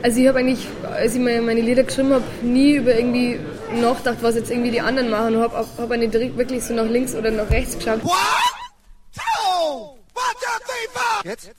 Also 0.00 0.20
ich 0.20 0.28
habe 0.28 0.38
eigentlich, 0.38 0.64
als 0.84 1.16
ich 1.16 1.20
meine 1.20 1.60
Lieder 1.60 1.82
geschrieben 1.82 2.12
habe, 2.12 2.22
nie 2.42 2.76
über 2.76 2.94
irgendwie 2.94 3.40
nachgedacht, 3.80 4.18
was 4.20 4.36
jetzt 4.36 4.48
irgendwie 4.48 4.70
die 4.70 4.80
anderen 4.80 5.10
machen. 5.10 5.34
Ich 5.34 5.40
habe 5.40 5.66
hab 5.76 5.90
nicht 5.90 6.12
wirklich 6.12 6.62
so 6.62 6.72
nach 6.72 6.86
links 6.86 7.16
oder 7.16 7.32
nach 7.32 7.50
rechts 7.50 7.76
geschaut. 7.76 8.04
What? 8.04 8.12
Two, 9.12 9.98
one, 10.14 10.34
two, 10.38 10.46
three, 10.64 10.86
four. 10.92 11.24
Jetzt? 11.24 11.50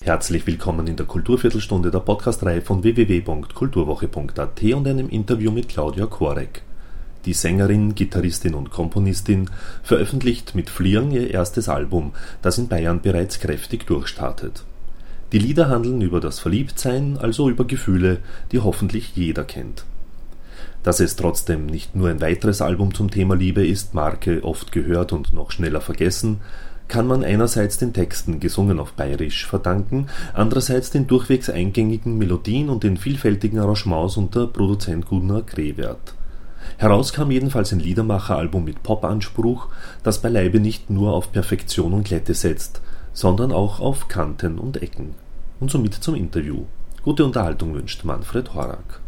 Herzlich 0.00 0.46
willkommen 0.46 0.86
in 0.86 0.96
der 0.96 1.04
Kulturviertelstunde 1.04 1.90
der 1.90 2.00
Podcastreihe 2.00 2.62
von 2.62 2.82
www.kulturwoche.at 2.82 4.62
und 4.62 4.88
einem 4.88 5.10
Interview 5.10 5.50
mit 5.50 5.68
Claudia 5.68 6.06
Korek. 6.06 6.62
Die 7.26 7.32
Sängerin, 7.32 7.96
Gitarristin 7.96 8.54
und 8.54 8.70
Komponistin 8.70 9.50
veröffentlicht 9.82 10.54
mit 10.54 10.70
Flieren 10.70 11.10
ihr 11.10 11.28
erstes 11.30 11.68
Album, 11.68 12.12
das 12.40 12.56
in 12.56 12.68
Bayern 12.68 13.00
bereits 13.02 13.40
kräftig 13.40 13.84
durchstartet. 13.86 14.64
Die 15.32 15.40
Lieder 15.40 15.68
handeln 15.68 16.00
über 16.02 16.20
das 16.20 16.38
Verliebtsein, 16.38 17.18
also 17.18 17.50
über 17.50 17.64
Gefühle, 17.64 18.18
die 18.52 18.60
hoffentlich 18.60 19.16
jeder 19.16 19.42
kennt. 19.42 19.84
Dass 20.84 21.00
es 21.00 21.16
trotzdem 21.16 21.66
nicht 21.66 21.96
nur 21.96 22.08
ein 22.10 22.20
weiteres 22.20 22.62
Album 22.62 22.94
zum 22.94 23.10
Thema 23.10 23.34
Liebe 23.34 23.66
ist, 23.66 23.92
Marke 23.92 24.44
oft 24.44 24.70
gehört 24.70 25.12
und 25.12 25.32
noch 25.32 25.50
schneller 25.50 25.80
vergessen, 25.80 26.40
kann 26.86 27.08
man 27.08 27.24
einerseits 27.24 27.78
den 27.78 27.92
Texten, 27.92 28.38
gesungen 28.38 28.78
auf 28.78 28.92
Bayerisch, 28.92 29.46
verdanken, 29.46 30.06
andererseits 30.32 30.90
den 30.90 31.08
durchwegs 31.08 31.50
eingängigen 31.50 32.16
Melodien 32.18 32.68
und 32.68 32.84
den 32.84 32.96
vielfältigen 32.96 33.58
Arrangements 33.58 34.16
unter 34.16 34.46
Produzent 34.46 35.06
Gunnar 35.06 35.42
Krewert. 35.42 36.15
Heraus 36.78 37.12
kam 37.12 37.30
jedenfalls 37.30 37.72
ein 37.72 37.80
Liedermacher-Album 37.80 38.64
mit 38.64 38.82
Pop-Anspruch, 38.82 39.68
das 40.02 40.20
beileibe 40.20 40.60
nicht 40.60 40.90
nur 40.90 41.12
auf 41.12 41.32
Perfektion 41.32 41.92
und 41.92 42.06
Glätte 42.06 42.34
setzt, 42.34 42.80
sondern 43.12 43.52
auch 43.52 43.80
auf 43.80 44.08
Kanten 44.08 44.58
und 44.58 44.82
Ecken. 44.82 45.14
Und 45.60 45.70
somit 45.70 45.94
zum 45.94 46.14
Interview. 46.14 46.64
Gute 47.02 47.24
Unterhaltung 47.24 47.74
wünscht 47.74 48.04
Manfred 48.04 48.52
Horak. 48.54 49.00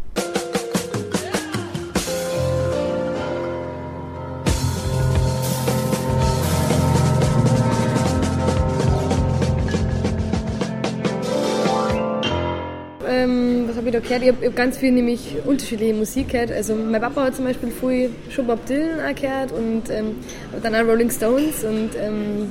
Da 14.00 14.06
gehört? 14.06 14.22
Ich 14.22 14.28
habe 14.28 14.46
hab 14.46 14.56
ganz 14.56 14.78
viel 14.78 14.92
nämlich 14.92 15.36
unterschiedliche 15.44 15.94
Musik 15.94 16.30
gehört. 16.30 16.52
Also 16.52 16.74
mein 16.74 17.00
Papa 17.00 17.24
hat 17.24 17.36
zum 17.36 17.44
Beispiel 17.44 17.70
viel 17.70 18.10
schon 18.30 18.46
Bob 18.46 18.64
Dylan 18.66 19.00
auch 19.00 19.14
gehört 19.14 19.52
und 19.52 19.90
ähm, 19.90 20.16
dann 20.62 20.74
auch 20.74 20.84
Rolling 20.86 21.10
Stones 21.10 21.64
und 21.64 21.90
ähm, 22.00 22.50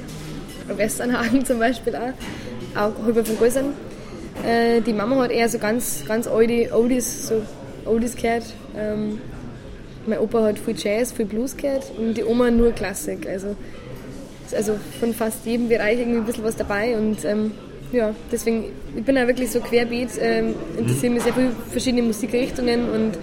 Westernhagen 0.76 1.46
zum 1.46 1.60
Beispiel 1.60 1.96
auch, 1.96 2.80
auch 2.80 3.06
Holger 3.06 3.26
von 3.26 3.38
Gäusern. 3.38 3.74
Äh, 4.46 4.82
die 4.82 4.94
Mama 4.94 5.24
hat 5.24 5.32
eher 5.32 5.50
so 5.50 5.58
ganz, 5.58 6.04
ganz 6.08 6.28
alte 6.28 6.72
Oldies, 6.74 7.28
so 7.28 7.42
Oldies 7.86 8.16
gehört. 8.16 8.46
Ähm, 8.78 9.20
mein 10.06 10.20
Opa 10.20 10.44
hat 10.44 10.60
viel 10.60 10.76
Jazz, 10.78 11.12
viel 11.12 11.26
Blues 11.26 11.58
gehört 11.58 11.92
und 11.98 12.16
die 12.16 12.24
Oma 12.24 12.52
nur 12.52 12.72
Klassik. 12.72 13.28
Also, 13.28 13.56
also 14.56 14.78
von 15.00 15.14
fast 15.14 15.46
jedem 15.46 15.70
Bereich 15.70 16.00
irgendwie 16.00 16.20
ein 16.20 16.26
bisschen 16.26 16.44
was 16.44 16.56
dabei 16.56 16.96
und 16.98 17.26
ähm, 17.26 17.52
ja, 17.92 18.14
deswegen, 18.32 18.66
ich 18.96 19.04
bin 19.04 19.18
auch 19.18 19.28
wirklich 19.28 19.52
so 19.52 19.60
querbeet, 19.60 20.10
ähm, 20.20 20.56
interessiere 20.78 21.14
mich 21.14 21.24
sehr 21.24 21.34
für 21.34 21.52
verschiedene 21.72 22.04
Musikrichtungen 22.04 22.90
und 22.90 23.18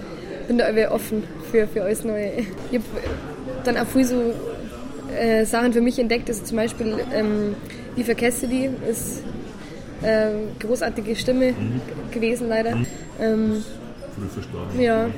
bin 0.48 0.58
da 0.58 0.68
irgendwie 0.68 0.86
offen 0.86 1.24
für, 1.50 1.66
für 1.66 1.82
alles 1.82 2.04
Neue. 2.04 2.32
Ich 2.70 2.78
habe 2.78 2.84
dann 3.64 3.76
auch 3.76 3.86
viel 3.86 4.04
so 4.04 4.32
äh, 5.18 5.44
Sachen 5.44 5.72
für 5.72 5.80
mich 5.80 5.98
entdeckt, 5.98 6.28
also 6.28 6.44
zum 6.44 6.56
Beispiel 6.56 6.96
ähm, 7.14 7.54
Eva 7.96 8.14
Cassidy 8.14 8.70
ist 8.88 9.22
äh, 10.02 10.30
großartige 10.60 11.16
Stimme 11.16 11.52
mhm. 11.52 11.80
gewesen 12.12 12.48
leider. 12.48 12.76
Mhm. 12.76 12.86
Ähm. 13.20 13.64
Ja. 14.78 15.10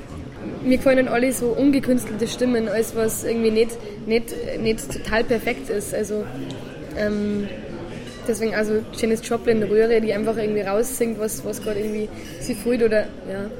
Mir 0.62 0.76
gefallen 0.76 1.08
alle 1.08 1.32
so 1.32 1.46
ungekünstelte 1.46 2.28
Stimmen, 2.28 2.68
als 2.68 2.94
was 2.94 3.24
irgendwie 3.24 3.50
nicht, 3.50 3.72
nicht, 4.06 4.32
nicht 4.60 4.92
total 4.92 5.24
perfekt 5.24 5.70
ist. 5.70 5.92
Also 5.92 6.24
ähm, 6.96 7.48
Deswegen 8.26 8.54
also 8.54 8.80
Janis 8.96 9.26
Joplin, 9.26 9.62
Röhre, 9.62 10.00
die 10.00 10.12
einfach 10.12 10.36
irgendwie 10.36 10.62
raussingt, 10.62 11.18
was, 11.18 11.44
was 11.44 11.62
gerade 11.62 11.80
irgendwie 11.80 12.08
sie 12.40 12.54
fühlt 12.54 12.82
oder 12.82 13.06
ja, 13.30 13.50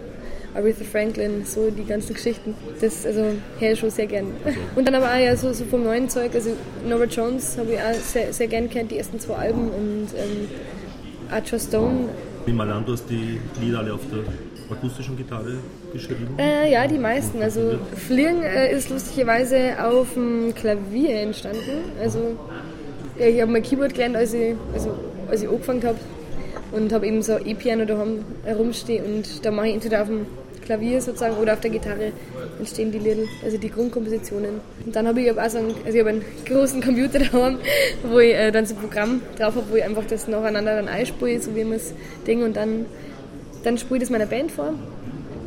Aretha 0.54 0.84
Franklin, 0.84 1.44
so 1.44 1.71
die 1.71 1.84
ganzen 1.84 2.15
Geschichten. 2.15 2.54
Das 2.81 3.04
also 3.04 3.32
höre 3.59 3.72
ich 3.72 3.78
schon 3.78 3.91
sehr 3.91 4.06
gern. 4.06 4.27
Und 4.75 4.87
dann 4.87 4.94
aber 4.94 5.06
auch 5.06 5.19
ja 5.19 5.37
so, 5.37 5.53
so 5.53 5.65
vom 5.65 5.84
neuen 5.84 6.09
Zeug, 6.09 6.34
also 6.34 6.50
Nora 6.88 7.04
Jones 7.04 7.59
habe 7.59 7.72
ich 7.72 7.78
auch 7.78 7.94
sehr, 8.03 8.32
sehr 8.32 8.49
gern 8.49 8.71
kennt, 8.71 8.91
die 8.91 8.99
ersten 8.99 9.21
zwei 9.21 9.34
Alben 9.34 9.69
und 9.69 10.09
ähm, 10.16 10.49
Archer 11.31 11.59
Stone. 11.59 12.09
Nehme 12.47 12.59
mal 12.59 12.71
an, 12.71 12.84
du 12.87 12.93
hast 12.93 13.06
die 13.10 13.38
Lieder 13.60 13.81
alle 13.81 13.94
auf 13.94 14.00
der 14.10 14.25
akustischen 14.71 15.16
Gitarre 15.16 15.59
geschrieben? 15.93 16.28
Äh, 16.38 16.71
ja, 16.72 16.87
die 16.87 16.98
meisten. 16.98 17.43
Also 17.43 17.78
Fliegen 17.94 18.43
äh, 18.43 18.72
ist 18.72 18.91
lustigerweise 18.91 19.75
auf 19.84 20.15
dem 20.15 20.54
Klavier 20.54 21.21
entstanden. 21.21 21.93
Also 22.00 22.37
ja, 23.19 23.27
ich 23.27 23.41
habe 23.41 23.50
mein 23.50 23.62
Keyboard 23.62 23.94
gelernt, 23.94 24.16
als 24.16 24.34
ich, 24.34 24.54
also, 24.72 24.91
als 25.31 25.43
ich 25.43 25.49
angefangen 25.49 25.82
habe 25.84 25.99
und 26.72 26.93
habe 26.93 27.06
eben 27.06 27.22
so 27.22 27.38
E-Piano 27.38 27.84
daheim 27.84 28.25
herumstehen 28.44 29.04
und 29.04 29.44
da 29.44 29.50
mache 29.50 29.69
ich 29.69 29.75
entweder 29.75 30.03
auf 30.03 30.09
dem 30.09 30.27
Klavier 30.66 31.00
sozusagen 31.00 31.37
oder 31.37 31.54
auf 31.54 31.60
der 31.60 31.71
Gitarre 31.71 32.12
entstehen 32.59 32.91
die 32.91 32.99
Lieder, 32.99 33.22
also 33.44 33.56
die 33.56 33.71
Grundkompositionen. 33.71 34.60
Und 34.84 34.97
dann 34.97 35.06
habe 35.06 35.21
ich 35.21 35.31
auch 35.31 35.49
so 35.49 35.59
einen, 35.59 35.75
also 35.84 35.97
ich 35.97 36.06
einen 36.06 36.25
großen 36.44 36.82
Computer 36.82 37.19
daheim, 37.32 37.59
wo 38.03 38.19
ich 38.19 38.34
äh, 38.34 38.50
dann 38.50 38.66
so 38.66 38.75
ein 38.75 38.81
Programm 38.81 39.22
drauf 39.38 39.54
habe, 39.54 39.66
wo 39.71 39.77
ich 39.77 39.84
einfach 39.84 40.04
das 40.06 40.27
nacheinander 40.27 40.75
dann 40.77 40.88
einspiele, 40.88 41.41
so 41.41 41.54
wie 41.54 41.65
man 41.65 41.75
es 41.75 41.94
denkt 42.27 42.44
und 42.44 42.56
dann, 42.56 42.87
dann 43.62 43.78
spiele 43.78 43.98
ich 43.98 44.03
das 44.03 44.10
meiner 44.10 44.27
Band 44.27 44.50
vor. 44.50 44.75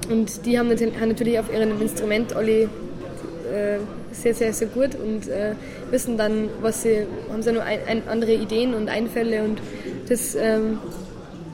Und 0.09 0.45
die 0.45 0.57
haben 0.57 0.69
natürlich 0.69 1.37
auf 1.37 1.53
ihrem 1.53 1.79
Instrument 1.81 2.33
alle 2.35 2.61
äh, 2.61 3.79
sehr, 4.11 4.33
sehr, 4.33 4.53
sehr 4.53 4.67
gut 4.67 4.95
und 4.95 5.27
äh, 5.27 5.53
wissen 5.91 6.17
dann, 6.17 6.49
was 6.61 6.83
sie, 6.83 7.05
haben 7.29 7.41
sie 7.41 7.53
nur 7.53 7.63
ein, 7.63 7.79
ein, 7.87 8.07
andere 8.07 8.33
Ideen 8.33 8.73
und 8.73 8.89
Einfälle 8.89 9.43
und 9.43 9.61
das 10.07 10.35
ähm, 10.35 10.79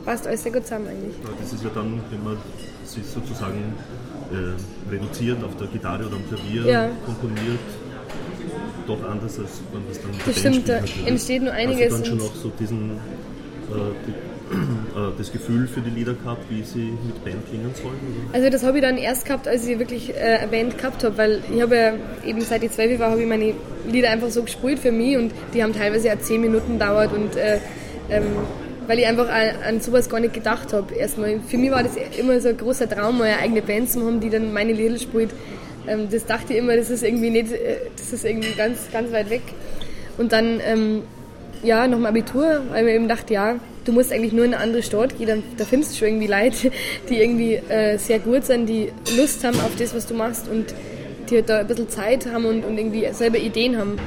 passt 0.05 0.27
alles 0.27 0.43
sehr 0.43 0.51
gut 0.51 0.63
zusammen 0.63 0.87
eigentlich. 0.87 1.15
Das 1.39 1.53
ist 1.53 1.63
ja 1.63 1.69
dann, 1.73 1.99
wenn 2.09 2.23
man 2.23 2.37
sich 2.83 3.05
sozusagen 3.05 3.73
äh, 4.31 4.91
reduziert 4.91 5.43
auf 5.43 5.55
der 5.57 5.67
Gitarre 5.67 6.05
oder 6.05 6.15
am 6.15 6.27
Klavier 6.27 6.65
ja. 6.65 6.89
komponiert, 7.05 7.59
doch 8.87 9.03
anders, 9.03 9.39
als 9.39 9.61
wenn 9.73 9.87
das 9.87 10.01
dann 10.01 10.11
Das 10.25 10.39
stimmt, 10.39 10.69
da 10.69 10.79
entsteht 11.05 11.43
nur 11.43 11.53
einiges. 11.53 11.93
Also 11.93 11.97
dann 11.97 12.05
schon 12.05 12.17
noch 12.17 12.35
so 12.35 12.51
diesen, 12.59 12.91
äh, 12.91 13.73
äh, 13.73 14.34
das 15.17 15.31
Gefühl 15.31 15.67
für 15.67 15.81
die 15.81 15.89
Lieder 15.89 16.13
gehabt, 16.13 16.45
wie 16.49 16.63
sie 16.63 16.93
mit 17.05 17.23
Band 17.23 17.47
klingen 17.49 17.71
sollen? 17.73 17.99
Oder? 18.29 18.35
Also 18.35 18.49
das 18.49 18.63
habe 18.63 18.77
ich 18.77 18.83
dann 18.83 18.97
erst 18.97 19.25
gehabt, 19.25 19.47
als 19.47 19.67
ich 19.67 19.79
wirklich 19.79 20.15
äh, 20.15 20.37
eine 20.39 20.47
Band 20.47 20.77
gehabt 20.77 21.03
habe, 21.03 21.17
weil 21.17 21.41
ich 21.53 21.61
habe 21.61 21.75
ja 21.75 21.93
eben 22.25 22.41
seit 22.41 22.63
ich 22.63 22.71
zwölf 22.71 22.99
war, 22.99 23.11
habe 23.11 23.21
ich 23.21 23.27
meine 23.27 23.53
Lieder 23.89 24.09
einfach 24.09 24.29
so 24.29 24.43
gespielt 24.43 24.79
für 24.79 24.91
mich 24.91 25.17
und 25.17 25.31
die 25.53 25.63
haben 25.63 25.73
teilweise 25.73 26.07
ja 26.07 26.19
zehn 26.19 26.41
Minuten 26.41 26.79
dauert 26.79 27.13
und 27.13 27.35
äh, 27.35 27.59
ähm, 28.09 28.23
weil 28.87 28.99
ich 28.99 29.07
einfach 29.07 29.27
an, 29.29 29.81
sowas 29.81 30.09
gar 30.09 30.19
nicht 30.19 30.33
gedacht 30.33 30.73
habe. 30.73 30.93
Erstmal, 30.93 31.39
für 31.39 31.57
mich 31.57 31.71
war 31.71 31.83
das 31.83 31.93
immer 32.19 32.39
so 32.39 32.49
ein 32.49 32.57
großer 32.57 32.87
Traum, 32.87 33.21
eine 33.21 33.39
eigene 33.39 33.61
Band 33.61 33.89
zu 33.89 34.05
haben, 34.05 34.19
die 34.19 34.29
dann 34.29 34.53
meine 34.53 34.73
Lieder 34.73 34.97
spielt. 34.99 35.31
Ähm, 35.87 36.07
das 36.11 36.25
dachte 36.25 36.53
ich 36.53 36.59
immer, 36.59 36.75
das 36.75 36.89
ist 36.89 37.03
irgendwie 37.03 37.29
nicht, 37.29 37.51
äh, 37.51 37.77
das 37.95 38.13
ist 38.13 38.25
irgendwie 38.25 38.53
ganz, 38.53 38.91
ganz 38.91 39.11
weit 39.11 39.29
weg. 39.29 39.41
Und 40.17 40.31
dann, 40.31 40.59
ähm, 40.63 41.01
ja, 41.63 41.87
noch 41.87 41.97
ein 41.97 42.05
Abitur, 42.05 42.61
weil 42.69 42.79
ich 42.79 42.85
mir 42.85 42.95
eben 42.95 43.07
dachte, 43.07 43.33
ja, 43.33 43.55
du 43.85 43.91
musst 43.91 44.11
eigentlich 44.11 44.33
nur 44.33 44.45
in 44.45 44.53
eine 44.53 44.61
andere 44.61 44.83
Stadt 44.83 45.17
gehen, 45.17 45.27
dann, 45.27 45.43
da 45.57 45.63
findest 45.63 45.93
du 45.93 45.99
schon 45.99 46.07
irgendwie 46.09 46.27
Leute, 46.27 46.71
die 47.09 47.21
irgendwie 47.21 47.53
äh, 47.53 47.97
sehr 47.97 48.19
gut 48.19 48.45
sind, 48.45 48.67
die 48.67 48.91
Lust 49.15 49.43
haben 49.43 49.59
auf 49.61 49.75
das, 49.77 49.95
was 49.95 50.07
du 50.07 50.13
machst 50.13 50.47
und 50.49 50.73
die 51.29 51.35
halt 51.35 51.49
da 51.49 51.59
ein 51.59 51.67
bisschen 51.67 51.89
Zeit 51.89 52.27
haben 52.31 52.45
und, 52.45 52.65
und 52.65 52.77
irgendwie 52.77 53.07
selber 53.11 53.37
Ideen 53.37 53.77
haben. 53.77 53.97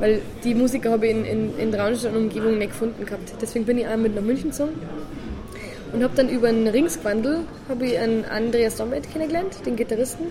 Weil 0.00 0.20
die 0.44 0.54
Musiker 0.54 0.90
habe 0.90 1.06
ich 1.06 1.12
in, 1.12 1.24
in, 1.24 1.58
in 1.58 1.72
Traunstein 1.72 2.14
und 2.14 2.24
Umgebung 2.24 2.58
nicht 2.58 2.70
gefunden 2.70 3.04
gehabt. 3.04 3.32
Deswegen 3.40 3.64
bin 3.64 3.78
ich 3.78 3.86
auch 3.86 3.96
mit 3.96 4.14
nach 4.14 4.22
München 4.22 4.50
gezogen 4.50 4.74
und 5.92 6.02
habe 6.02 6.14
dann 6.14 6.28
über 6.28 6.48
einen 6.48 6.68
Ringsquandel 6.68 7.40
habe 7.68 7.86
ich 7.86 7.98
einen 7.98 8.24
Andreas 8.24 8.76
Dommet 8.76 9.10
kennengelernt, 9.10 9.64
den 9.64 9.74
Gitarristen, 9.74 10.26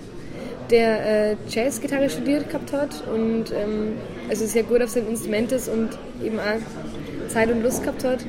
der 0.70 1.32
äh, 1.32 1.36
Jazzgitarre 1.50 2.10
studiert 2.10 2.48
gehabt 2.50 2.72
hat 2.74 3.04
und 3.14 3.52
ähm, 3.52 3.94
also 4.30 4.46
sehr 4.46 4.64
gut 4.64 4.82
auf 4.82 4.90
sein 4.90 5.08
Instrument 5.08 5.52
ist 5.52 5.68
und 5.68 5.90
eben 6.24 6.40
auch 6.40 7.30
Zeit 7.30 7.50
und 7.50 7.64
Lust 7.64 7.82
gehabt 7.84 8.04
hat 8.04 8.20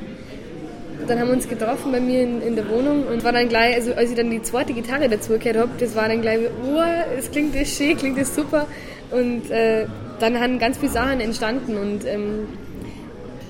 dann 1.09 1.19
haben 1.19 1.27
wir 1.27 1.35
uns 1.35 1.47
getroffen 1.47 1.91
bei 1.91 1.99
mir 1.99 2.23
in, 2.23 2.41
in, 2.41 2.55
der 2.55 2.69
Wohnung 2.69 3.07
und 3.07 3.23
war 3.23 3.31
dann 3.31 3.49
gleich, 3.49 3.75
also 3.75 3.93
als 3.93 4.11
ich 4.11 4.15
dann 4.15 4.29
die 4.29 4.41
zweite 4.41 4.73
Gitarre 4.73 5.09
dazu 5.09 5.37
gehört 5.37 5.57
habe, 5.57 5.71
das 5.79 5.95
war 5.95 6.07
dann 6.07 6.21
gleich, 6.21 6.39
wow, 6.61 6.85
es 7.17 7.31
klingt 7.31 7.59
das 7.59 7.75
schön, 7.75 7.97
klingt 7.97 8.19
das 8.19 8.35
super. 8.35 8.67
Und 9.11 9.49
äh, 9.49 9.87
dann 10.19 10.39
haben 10.39 10.59
ganz 10.59 10.77
viele 10.77 10.91
Sachen 10.91 11.19
entstanden 11.19 11.77
und 11.77 12.05
ähm, 12.05 12.47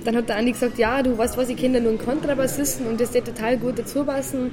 dann 0.05 0.15
hat 0.15 0.29
der 0.29 0.37
Andi 0.37 0.53
gesagt, 0.53 0.77
ja, 0.77 1.03
du 1.03 1.17
weißt 1.17 1.37
was, 1.37 1.49
ich 1.49 1.57
kenne 1.57 1.81
nur 1.81 1.89
einen 1.89 1.99
Kontrabassisten 1.99 2.87
und 2.87 3.01
das 3.01 3.13
wird 3.13 3.27
total 3.27 3.57
gut 3.57 3.77
dazu 3.77 4.05
passen. 4.05 4.51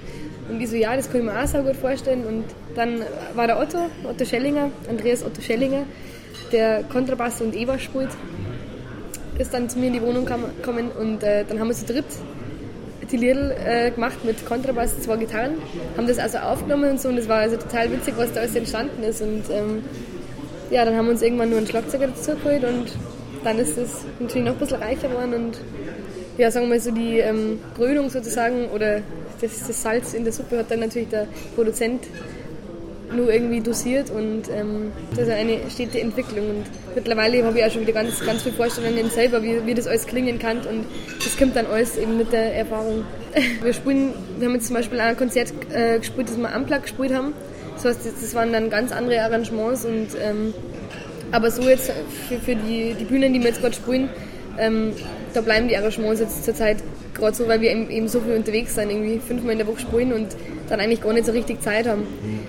Und 0.48 0.60
ich 0.60 0.68
so, 0.68 0.76
ja, 0.76 0.96
das 0.96 1.10
kann 1.10 1.20
ich 1.20 1.26
mir 1.26 1.40
auch 1.40 1.46
sehr 1.46 1.62
gut 1.62 1.76
vorstellen. 1.76 2.24
Und 2.24 2.44
dann 2.74 3.02
war 3.34 3.46
der 3.46 3.58
Otto, 3.58 3.78
Otto 4.04 4.24
Schellinger, 4.24 4.70
Andreas 4.88 5.24
Otto 5.24 5.40
Schellinger, 5.40 5.84
der 6.52 6.82
Kontrabass 6.84 7.40
und 7.40 7.54
Eva 7.54 7.78
spielt. 7.78 8.10
ist 9.38 9.54
dann 9.54 9.68
zu 9.68 9.78
mir 9.78 9.86
in 9.86 9.92
die 9.92 10.02
Wohnung 10.02 10.24
gekommen 10.26 10.90
und 10.98 11.22
äh, 11.22 11.44
dann 11.48 11.60
haben 11.60 11.68
wir 11.68 11.74
zu 11.74 11.86
dritt 11.86 12.04
die 13.10 13.16
Lieder 13.16 13.54
äh, 13.66 13.90
gemacht 13.90 14.24
mit 14.24 14.44
Kontrabass, 14.46 15.00
zwei 15.00 15.16
Gitarren, 15.16 15.54
haben 15.96 16.06
das 16.06 16.18
also 16.18 16.38
aufgenommen 16.38 16.90
und 16.90 17.00
so 17.00 17.08
und 17.08 17.18
es 17.18 17.28
war 17.28 17.38
also 17.38 17.56
total 17.56 17.90
witzig, 17.92 18.14
was 18.16 18.32
da 18.32 18.40
alles 18.40 18.54
entstanden 18.54 19.02
ist. 19.02 19.22
Und 19.22 19.44
ähm, 19.50 19.84
ja, 20.70 20.84
dann 20.84 20.96
haben 20.96 21.06
wir 21.06 21.12
uns 21.12 21.22
irgendwann 21.22 21.50
nur 21.50 21.58
einen 21.58 21.66
Schlagzeuger 21.66 22.08
dazu 22.08 22.34
geholt 22.34 22.64
und 22.64 22.92
dann 23.44 23.58
ist 23.58 23.78
es 23.78 24.04
natürlich 24.18 24.46
noch 24.46 24.54
ein 24.54 24.58
bisschen 24.58 24.82
reicher 24.82 25.08
geworden 25.08 25.34
und 25.34 25.60
ja, 26.38 26.50
sagen 26.50 26.66
wir 26.66 26.74
mal 26.74 26.80
so 26.80 26.90
die 26.90 27.18
ähm, 27.18 27.60
Krönung 27.76 28.10
sozusagen 28.10 28.66
oder 28.66 29.00
das, 29.40 29.66
das, 29.66 29.82
Salz 29.82 30.14
in 30.14 30.24
der 30.24 30.32
Suppe 30.32 30.58
hat 30.58 30.70
dann 30.70 30.80
natürlich 30.80 31.08
der 31.08 31.26
Produzent 31.54 32.04
nur 33.14 33.32
irgendwie 33.32 33.60
dosiert 33.60 34.10
und 34.10 34.48
ähm, 34.50 34.92
das 35.10 35.28
ist 35.28 35.34
eine 35.34 35.58
stete 35.70 36.00
Entwicklung 36.00 36.48
und 36.48 36.64
mittlerweile 36.94 37.44
habe 37.44 37.58
ich 37.58 37.64
auch 37.64 37.70
schon 37.70 37.82
wieder 37.82 37.92
ganz, 37.92 38.24
ganz 38.24 38.42
viele 38.42 38.54
Vorstellungen 38.54 39.10
selber, 39.10 39.42
wie, 39.42 39.64
wie 39.64 39.74
das 39.74 39.86
alles 39.86 40.06
klingen 40.06 40.38
kann 40.38 40.58
und 40.58 40.84
das 41.24 41.36
kommt 41.36 41.54
dann 41.56 41.66
alles 41.66 41.96
eben 41.96 42.16
mit 42.16 42.32
der 42.32 42.54
Erfahrung. 42.54 43.04
Wir 43.62 43.72
spielen, 43.72 44.14
wir 44.38 44.48
haben 44.48 44.54
jetzt 44.54 44.66
zum 44.66 44.76
Beispiel 44.76 44.98
ein 44.98 45.16
Konzert 45.16 45.52
äh, 45.72 45.98
gespielt, 45.98 46.30
das 46.30 46.38
wir 46.38 46.56
Unplugged 46.56 46.84
gespielt 46.84 47.12
haben, 47.12 47.34
das 47.74 47.84
heißt, 47.84 48.06
das 48.06 48.34
waren 48.34 48.52
dann 48.52 48.70
ganz 48.70 48.92
andere 48.92 49.20
Arrangements 49.20 49.84
und 49.84 50.08
ähm, 50.20 50.54
aber 51.32 51.50
so 51.50 51.62
jetzt 51.62 51.92
für, 52.28 52.38
für 52.38 52.56
die, 52.56 52.94
die 52.94 53.04
Bühnen, 53.04 53.32
die 53.32 53.40
wir 53.40 53.48
jetzt 53.48 53.60
gerade 53.60 53.74
spielen, 53.74 54.08
ähm, 54.58 54.92
da 55.34 55.42
bleiben 55.42 55.68
die 55.68 55.76
Arrangements 55.76 56.20
jetzt 56.20 56.44
zurzeit 56.44 56.78
gerade 57.18 57.34
so, 57.34 57.46
weil 57.48 57.60
wir 57.60 57.70
eben, 57.70 58.08
so 58.08 58.20
viel 58.20 58.34
unterwegs 58.34 58.74
sind, 58.74 58.90
irgendwie 58.90 59.18
fünfmal 59.18 59.52
in 59.52 59.58
der 59.58 59.66
Woche 59.66 59.80
spielen 59.80 60.12
und 60.12 60.28
dann 60.68 60.80
eigentlich 60.80 61.00
gar 61.00 61.12
nicht 61.12 61.26
so 61.26 61.32
richtig 61.32 61.60
Zeit 61.62 61.86
haben. 61.86 62.06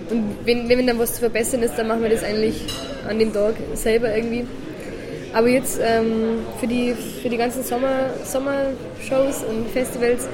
Und 0.09 0.35
wenn, 0.45 0.69
wenn 0.69 0.87
dann 0.87 0.99
was 0.99 1.15
zu 1.15 1.19
verbessern 1.19 1.61
ist, 1.63 1.77
dann 1.77 1.87
machen 1.87 2.03
wir 2.03 2.09
das 2.09 2.23
eigentlich 2.23 2.61
an 3.07 3.19
dem 3.19 3.33
Tag 3.33 3.55
selber 3.73 4.15
irgendwie. 4.15 4.45
Aber 5.33 5.47
jetzt 5.49 5.79
ähm, 5.83 6.39
für, 6.59 6.67
die, 6.67 6.93
für 7.21 7.29
die 7.29 7.37
ganzen 7.37 7.63
Sommer, 7.63 8.09
Sommershows 8.23 9.43
und 9.43 9.69
Festivals, 9.71 10.27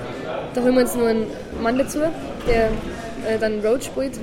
da 0.54 0.62
holen 0.62 0.76
wir 0.76 0.82
uns 0.82 0.96
nur 0.96 1.08
einen 1.08 1.28
Mann 1.62 1.78
dazu, 1.78 2.00
der 2.48 2.68
äh, 3.28 3.40
dann 3.40 3.60
Road 3.60 3.84
spielt. 3.84 4.14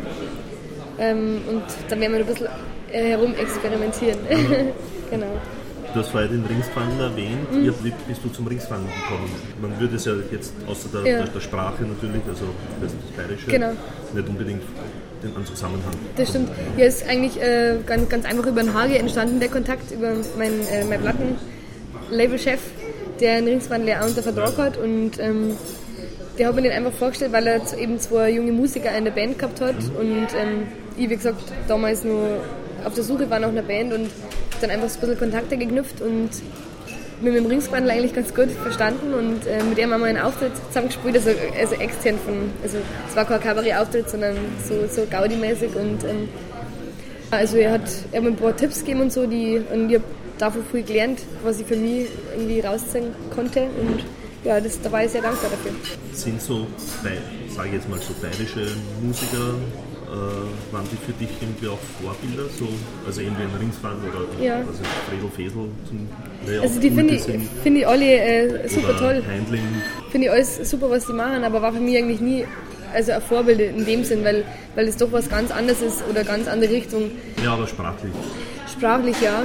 Ähm, 0.98 1.42
und 1.48 1.62
dann 1.88 2.00
werden 2.00 2.12
wir 2.12 2.20
ein 2.20 2.26
bisschen 2.26 2.48
äh, 2.92 3.10
herum 3.10 3.34
experimentieren. 3.34 4.18
genau. 5.10 5.32
Du 5.92 6.00
hast 6.00 6.10
vorher 6.10 6.28
den 6.28 6.44
Ringsfahren 6.44 7.00
erwähnt. 7.00 7.52
Mhm. 7.52 7.74
Wie 7.82 7.92
bist 8.06 8.22
du 8.22 8.28
zum 8.28 8.46
Ringsfahren 8.46 8.84
gekommen? 8.84 9.30
Man 9.60 9.80
würde 9.80 9.96
es 9.96 10.04
ja 10.04 10.12
jetzt 10.30 10.52
außer 10.66 10.88
der, 10.92 11.12
ja. 11.12 11.24
der, 11.24 11.40
Sprache 11.40 11.82
natürlich, 11.82 12.22
also 12.28 12.44
das, 12.80 12.92
das 12.92 13.16
Bayerische, 13.16 13.46
genau. 13.50 13.72
nicht 14.14 14.28
unbedingt 14.28 14.62
den 15.22 15.36
an 15.36 15.44
Zusammenhang. 15.44 15.94
Das 16.16 16.28
stimmt. 16.28 16.50
Hier 16.76 16.86
ist 16.86 17.08
eigentlich 17.08 17.40
äh, 17.40 17.78
ganz, 17.84 18.08
ganz 18.08 18.24
einfach 18.24 18.46
über 18.46 18.62
den 18.62 18.72
Hage 18.72 18.98
entstanden, 18.98 19.40
der 19.40 19.48
Kontakt 19.48 19.90
über 19.90 20.12
meinen 20.38 20.60
äh, 20.68 20.84
mein 20.84 21.00
Plattenlabelchef, 21.00 22.60
der 23.20 23.38
einen 23.38 23.48
Ringsfahren-Lehrer 23.48 24.06
unter 24.06 24.22
Vertrag 24.22 24.56
hat 24.58 24.76
und 24.76 25.18
ähm, 25.18 25.56
der 26.38 26.48
hat 26.48 26.54
mir 26.54 26.62
den 26.62 26.72
einfach 26.72 26.92
vorgestellt, 26.92 27.32
weil 27.32 27.46
er 27.46 27.60
eben 27.78 27.98
zwei 27.98 28.30
junge 28.30 28.52
Musiker 28.52 28.96
in 28.96 29.04
der 29.04 29.12
Band 29.12 29.38
gehabt 29.38 29.60
hat 29.60 29.76
mhm. 29.82 29.96
und 29.96 30.28
ähm, 30.38 30.66
ich, 30.96 31.10
wie 31.10 31.16
gesagt, 31.16 31.42
damals 31.66 32.04
nur 32.04 32.38
auf 32.84 32.94
der 32.94 33.04
Suche 33.04 33.28
war 33.28 33.40
nach 33.40 33.48
einer 33.48 33.62
Band 33.62 33.92
und 33.92 34.08
dann 34.60 34.70
einfach 34.70 34.88
so 34.88 34.96
ein 34.96 35.00
bisschen 35.00 35.18
Kontakte 35.18 35.56
geknüpft 35.56 36.00
und 36.00 36.30
mit 37.20 37.34
dem 37.34 37.46
Ringsbandler 37.46 37.92
eigentlich 37.94 38.14
ganz 38.14 38.34
gut 38.34 38.50
verstanden 38.50 39.12
und 39.14 39.46
äh, 39.46 39.62
mit 39.62 39.76
dem 39.78 39.92
haben 39.92 40.00
wir 40.00 40.06
einen 40.06 40.18
Auftritt 40.18 40.52
zusammengespielt, 40.68 41.16
also, 41.16 41.30
also 41.58 41.74
extern 41.74 42.18
von, 42.24 42.50
also 42.62 42.78
es 43.08 43.16
war 43.16 43.24
kein 43.26 43.40
Kabarett-Auftritt, 43.40 44.08
sondern 44.08 44.36
so, 44.66 44.86
so 44.88 45.02
Gaudi-mäßig 45.02 45.74
und 45.74 46.04
ähm, 46.04 46.28
also 47.30 47.58
er 47.58 47.72
hat, 47.72 47.82
er 48.12 48.18
hat 48.18 48.24
mir 48.24 48.30
ein 48.30 48.36
paar 48.36 48.56
Tipps 48.56 48.80
gegeben 48.80 49.02
und 49.02 49.12
so, 49.12 49.26
die, 49.26 49.60
und 49.72 49.90
ich 49.90 49.96
habe 49.96 50.04
davon 50.38 50.64
viel 50.70 50.82
gelernt, 50.82 51.20
was 51.44 51.60
ich 51.60 51.66
für 51.66 51.76
mich 51.76 52.06
irgendwie 52.34 52.60
rausziehen 52.60 53.14
konnte 53.34 53.62
und 53.64 54.02
ja, 54.42 54.58
das, 54.58 54.80
da 54.80 54.90
war 54.90 55.04
ich 55.04 55.10
sehr 55.10 55.20
dankbar 55.20 55.50
dafür. 55.50 55.72
Sind 56.14 56.40
so, 56.40 56.66
sage 57.54 57.68
ich 57.68 57.74
jetzt 57.74 57.88
mal 57.90 57.98
so 58.00 58.14
bayerische 58.14 58.66
Musiker 59.02 59.54
äh, 60.10 60.72
waren 60.72 60.86
die 60.90 60.96
für 61.06 61.12
dich 61.12 61.30
irgendwie 61.40 61.68
auch 61.68 61.78
Vorbilder? 62.02 62.48
So, 62.58 62.68
also 63.06 63.20
irgendwie 63.20 63.42
ein 63.42 63.54
Ringsfahren 63.58 63.98
oder 64.02 64.44
ja. 64.44 64.56
also 64.56 64.82
Fredel 65.08 65.30
Fedel 65.36 65.68
zum 65.88 66.08
Also 66.62 66.80
die 66.80 66.90
finde 66.90 67.14
ich, 67.14 67.22
find 67.22 67.78
ich 67.78 67.86
alle 67.86 68.06
äh, 68.06 68.68
super 68.68 68.96
toll. 68.96 69.22
Handling. 69.26 69.62
Finde 70.10 70.26
ich 70.26 70.32
alles 70.32 70.70
super, 70.70 70.90
was 70.90 71.06
die 71.06 71.12
machen, 71.12 71.44
aber 71.44 71.62
war 71.62 71.72
für 71.72 71.80
mich 71.80 71.96
eigentlich 71.96 72.20
nie 72.20 72.44
also 72.92 73.12
ein 73.12 73.22
Vorbild 73.22 73.60
in 73.60 73.84
dem 73.84 74.04
Sinn, 74.04 74.24
weil, 74.24 74.44
weil 74.74 74.88
es 74.88 74.96
doch 74.96 75.12
was 75.12 75.28
ganz 75.28 75.50
anderes 75.50 75.80
ist 75.80 76.02
oder 76.10 76.24
ganz 76.24 76.48
andere 76.48 76.72
Richtung. 76.72 77.10
Ja, 77.44 77.52
aber 77.52 77.66
sprachlich. 77.66 78.12
Sprachlich, 78.72 79.20
ja. 79.20 79.44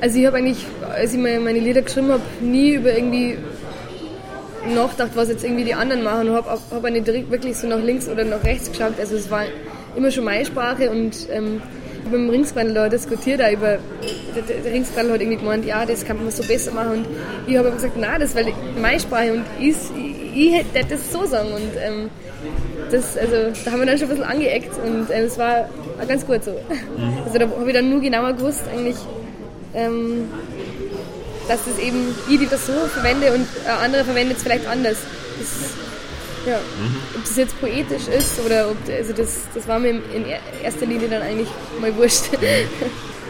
Also 0.00 0.18
ich 0.18 0.26
habe 0.26 0.36
eigentlich, 0.36 0.64
als 0.94 1.14
ich 1.14 1.18
meine 1.18 1.58
Lieder 1.58 1.82
geschrieben 1.82 2.10
habe, 2.10 2.22
nie 2.40 2.74
über 2.74 2.94
irgendwie 2.94 3.36
nachgedacht, 4.74 5.12
was 5.14 5.28
jetzt 5.28 5.44
irgendwie 5.44 5.64
die 5.64 5.74
anderen 5.74 6.02
machen 6.02 6.28
und 6.28 6.34
habe 6.34 6.50
hab 6.50 6.82
nicht 6.90 7.06
wirklich 7.06 7.56
so 7.56 7.66
nach 7.66 7.82
links 7.82 8.08
oder 8.08 8.24
nach 8.24 8.44
rechts 8.44 8.70
geschaut. 8.70 8.94
Also 8.98 9.16
es 9.16 9.30
war 9.30 9.44
immer 9.98 10.10
schon 10.10 10.24
meine 10.24 10.46
Sprache 10.46 10.90
und 10.90 11.28
ähm, 11.30 11.60
mit 12.04 12.12
dem 12.12 12.30
Ringsquandler 12.30 12.88
diskutiert 12.88 13.42
auch 13.42 13.50
über, 13.50 13.78
der, 14.34 14.42
der 14.64 14.72
Ringsquandler 14.72 15.14
hat 15.14 15.20
irgendwie 15.20 15.38
gemeint, 15.38 15.66
ja, 15.66 15.84
das 15.84 16.04
kann 16.04 16.16
man 16.16 16.30
so 16.30 16.42
besser 16.44 16.70
machen 16.72 16.90
und 16.90 17.06
ich 17.46 17.56
habe 17.56 17.70
gesagt, 17.70 17.96
nein, 17.96 18.20
das 18.20 18.30
ist 18.30 18.36
weil 18.36 18.52
meine 18.80 19.00
Sprache 19.00 19.32
und 19.32 19.44
ich, 19.58 19.76
ich, 19.96 20.46
ich 20.46 20.54
hätte 20.54 20.94
das 20.94 21.12
so 21.12 21.26
sagen 21.26 21.48
und 21.52 21.70
ähm, 21.82 22.10
das, 22.90 23.18
also, 23.18 23.52
da 23.64 23.72
haben 23.72 23.80
wir 23.80 23.86
dann 23.86 23.98
schon 23.98 24.08
ein 24.08 24.16
bisschen 24.16 24.30
angeeckt 24.30 24.72
und 24.84 25.08
ähm, 25.10 25.24
es 25.24 25.36
war 25.36 25.68
ganz 26.06 26.24
gut 26.26 26.44
so. 26.44 26.52
Mhm. 26.52 27.18
Also 27.26 27.38
da 27.38 27.50
habe 27.50 27.68
ich 27.68 27.74
dann 27.74 27.90
nur 27.90 28.00
genauer 28.00 28.32
gewusst 28.34 28.62
eigentlich, 28.72 28.96
ähm, 29.74 30.28
dass 31.48 31.64
das 31.64 31.78
eben 31.84 32.14
ich 32.28 32.38
die 32.38 32.46
das 32.46 32.66
so 32.66 32.72
verwende 32.72 33.32
und 33.32 33.46
äh, 33.66 33.84
andere 33.84 34.04
verwendet 34.04 34.36
es 34.36 34.42
vielleicht 34.44 34.66
anders. 34.68 34.96
Das, 35.38 35.87
ja. 36.48 36.58
Mhm. 36.58 36.96
Ob 37.16 37.22
das 37.22 37.36
jetzt 37.36 37.60
poetisch 37.60 38.08
ist 38.08 38.40
oder 38.44 38.70
ob, 38.70 38.76
also 38.88 39.12
das, 39.12 39.42
das 39.54 39.68
war 39.68 39.78
mir 39.78 39.90
in 39.90 40.24
erster 40.62 40.86
Linie 40.86 41.08
dann 41.08 41.22
eigentlich 41.22 41.48
mal 41.80 41.94
wurscht. 41.96 42.24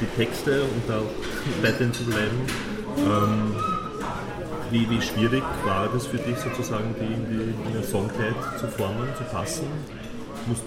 Die 0.00 0.06
Texte, 0.16 0.62
um 0.62 0.82
da 0.86 1.00
weiterhin 1.60 1.92
zu 1.92 2.04
bleiben, 2.04 2.46
ähm, 2.98 3.56
wie, 4.70 4.88
wie 4.90 5.02
schwierig 5.02 5.42
war 5.64 5.88
das 5.92 6.06
für 6.06 6.18
dich 6.18 6.36
sozusagen, 6.38 6.94
die 7.00 7.06
in, 7.06 7.56
die 7.66 7.76
in 7.76 7.84
Songkleid 7.84 8.34
zu 8.60 8.68
formen, 8.68 9.08
zu 9.16 9.24
passen? 9.24 9.66
Musst, 10.46 10.62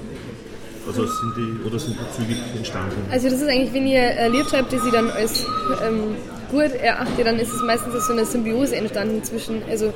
also 0.88 1.06
sind 1.06 1.33
die, 1.38 1.68
oder 1.68 1.80
sind 1.80 1.95
die 1.95 2.21
zügig 2.21 2.38
entstanden? 2.56 3.06
Also 3.12 3.30
das 3.30 3.42
ist 3.42 3.47
eigentlich, 3.47 3.74
wenn 3.74 3.88
ihr 3.88 4.01
ein 4.01 4.31
Lied 4.31 4.50
schreibt, 4.50 4.74
das 4.74 4.83
ich 4.83 4.92
dann 4.92 5.09
als 5.12 5.45
ähm, 5.86 6.15
gut 6.50 6.74
erachte, 6.81 7.24
dann 7.24 7.39
ist 7.39 7.54
es 7.54 7.62
meistens 7.62 8.06
so 8.06 8.13
eine 8.13 8.25
Symbiose 8.25 8.75
entstanden 8.75 9.24
zwischen, 9.24 9.62
also, 9.69 9.94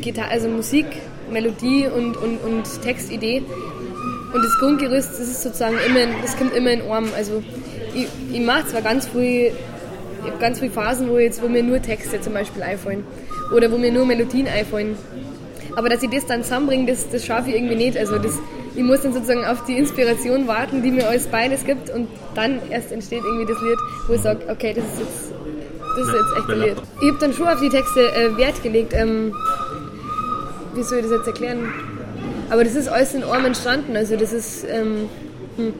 Gitarre, 0.00 0.30
also 0.30 0.48
Musik, 0.48 0.86
Melodie 1.30 1.86
und, 1.86 2.16
und, 2.16 2.38
und 2.38 2.82
Textidee. 2.82 3.42
Und 4.32 4.42
das 4.42 4.58
Grundgerüst, 4.58 5.10
das 5.10 5.20
ist 5.20 5.42
sozusagen 5.42 5.76
immer, 5.86 6.06
das 6.22 6.36
kommt 6.36 6.54
immer 6.54 6.70
in 6.70 6.82
Arm. 6.82 7.08
Also 7.16 7.42
ich, 7.94 8.06
ich 8.32 8.40
mache 8.40 8.66
zwar 8.66 8.82
ganz 8.82 9.08
ich 9.14 10.30
habe 10.30 10.38
ganz 10.40 10.60
viele 10.60 10.70
Phasen, 10.70 11.08
wo, 11.08 11.18
jetzt, 11.18 11.42
wo 11.42 11.48
mir 11.48 11.62
nur 11.62 11.82
Texte 11.82 12.20
zum 12.20 12.32
Beispiel 12.32 12.62
einfallen 12.62 13.04
oder 13.54 13.70
wo 13.72 13.76
mir 13.76 13.92
nur 13.92 14.06
Melodien 14.06 14.46
einfallen. 14.46 14.96
Aber 15.76 15.88
dass 15.88 16.02
ich 16.02 16.10
das 16.10 16.26
dann 16.26 16.44
zusammenbringe, 16.44 16.86
das, 16.86 17.08
das 17.10 17.24
schaffe 17.26 17.50
ich 17.50 17.56
irgendwie 17.56 17.76
nicht. 17.76 17.96
Also 17.98 18.18
das, 18.18 18.38
ich 18.74 18.82
muss 18.82 19.02
dann 19.02 19.12
sozusagen 19.12 19.44
auf 19.44 19.64
die 19.64 19.76
Inspiration 19.76 20.46
warten, 20.46 20.82
die 20.82 20.90
mir 20.90 21.08
alles 21.08 21.26
beides 21.26 21.64
gibt 21.64 21.90
und 21.90 22.08
dann 22.34 22.60
erst 22.70 22.92
entsteht 22.92 23.22
irgendwie 23.24 23.52
das 23.52 23.60
Lied, 23.62 23.78
wo 24.06 24.14
ich 24.14 24.20
sage, 24.20 24.40
okay, 24.48 24.74
das 24.74 24.84
ist 24.84 25.00
jetzt, 25.00 25.32
das 25.96 26.08
ist 26.08 26.14
jetzt 26.14 26.38
echt 26.38 26.50
ein 26.50 26.60
Lied. 26.60 26.76
Ich 27.00 27.08
habe 27.08 27.18
dann 27.20 27.32
schon 27.32 27.48
auf 27.48 27.60
die 27.60 27.68
Texte 27.68 28.00
äh, 28.14 28.36
Wert 28.36 28.62
gelegt. 28.62 28.92
Ähm, 28.94 29.34
wie 30.74 30.82
soll 30.82 30.98
ich 30.98 31.04
das 31.04 31.12
jetzt 31.18 31.26
erklären? 31.26 31.72
Aber 32.50 32.64
das 32.64 32.74
ist 32.74 32.88
alles 32.88 33.14
in 33.14 33.24
Orm 33.24 33.44
entstanden. 33.44 33.96
Also 33.96 34.16
das 34.16 34.32
ist 34.32 34.64
ähm, 34.68 35.08
hm. 35.56 35.72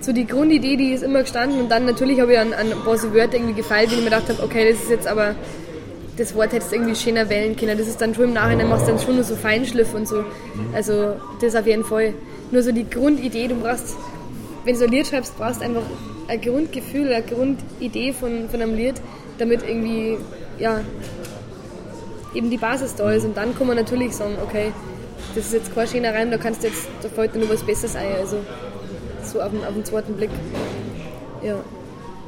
so 0.00 0.12
die 0.12 0.26
Grundidee, 0.26 0.76
die 0.76 0.92
ist 0.92 1.02
immer 1.02 1.22
gestanden 1.22 1.60
und 1.60 1.70
dann 1.70 1.86
natürlich 1.86 2.20
habe 2.20 2.32
ich 2.32 2.38
an, 2.38 2.52
an 2.52 2.72
ein 2.72 2.84
paar 2.84 2.98
so 2.98 3.12
Wörter 3.12 3.34
irgendwie 3.34 3.54
gefeilt, 3.54 3.90
wie 3.90 3.94
ich 3.94 4.00
mir 4.00 4.10
gedacht 4.10 4.28
habe, 4.28 4.42
okay, 4.42 4.70
das 4.70 4.82
ist 4.82 4.90
jetzt 4.90 5.06
aber 5.06 5.34
das 6.18 6.34
Wort 6.34 6.52
hättest 6.52 6.72
irgendwie 6.72 6.96
schöner 6.96 7.28
wählen 7.30 7.56
können. 7.56 7.78
Das 7.78 7.86
ist 7.86 8.00
dann 8.00 8.14
schon 8.14 8.24
im 8.24 8.32
Nachhinein, 8.32 8.68
machst 8.68 8.86
du 8.86 8.90
dann 8.90 9.00
schon 9.00 9.14
nur 9.14 9.24
so 9.24 9.36
Feinschliff 9.36 9.94
und 9.94 10.08
so. 10.08 10.24
Also 10.74 11.14
das 11.40 11.54
auf 11.54 11.66
jeden 11.66 11.84
Fall. 11.84 12.12
Nur 12.50 12.62
so 12.62 12.72
die 12.72 12.88
Grundidee, 12.88 13.48
du 13.48 13.54
brauchst, 13.54 13.96
wenn 14.64 14.76
du 14.76 14.84
ein 14.84 14.90
Lied 14.90 15.06
schreibst, 15.06 15.36
brauchst 15.38 15.62
einfach 15.62 15.82
ein 16.26 16.40
Grundgefühl, 16.40 17.12
eine 17.12 17.24
Grundidee 17.24 18.12
von, 18.12 18.48
von 18.50 18.60
einem 18.60 18.74
Lied, 18.74 18.96
damit 19.38 19.62
irgendwie, 19.62 20.18
ja, 20.58 20.80
eben 22.34 22.50
die 22.50 22.58
Basis 22.58 22.94
da 22.94 23.10
ist. 23.12 23.24
Und 23.24 23.36
dann 23.36 23.56
kann 23.56 23.66
man 23.66 23.76
natürlich 23.76 24.14
sagen, 24.14 24.36
okay, 24.42 24.72
das 25.34 25.46
ist 25.46 25.52
jetzt 25.52 25.74
kein 25.74 25.86
schöner 25.86 26.14
Reim, 26.14 26.30
da 26.30 26.38
kannst 26.38 26.62
du 26.62 26.68
jetzt, 26.68 26.88
da 27.02 27.08
fällt 27.08 27.34
dir 27.34 27.40
nur 27.40 27.50
was 27.50 27.62
Besseres 27.62 27.96
ein. 27.96 28.12
Also 28.18 28.38
so 29.22 29.40
auf 29.40 29.50
den, 29.50 29.64
auf 29.64 29.74
den 29.74 29.84
zweiten 29.84 30.14
Blick. 30.14 30.30
Ja. 31.42 31.56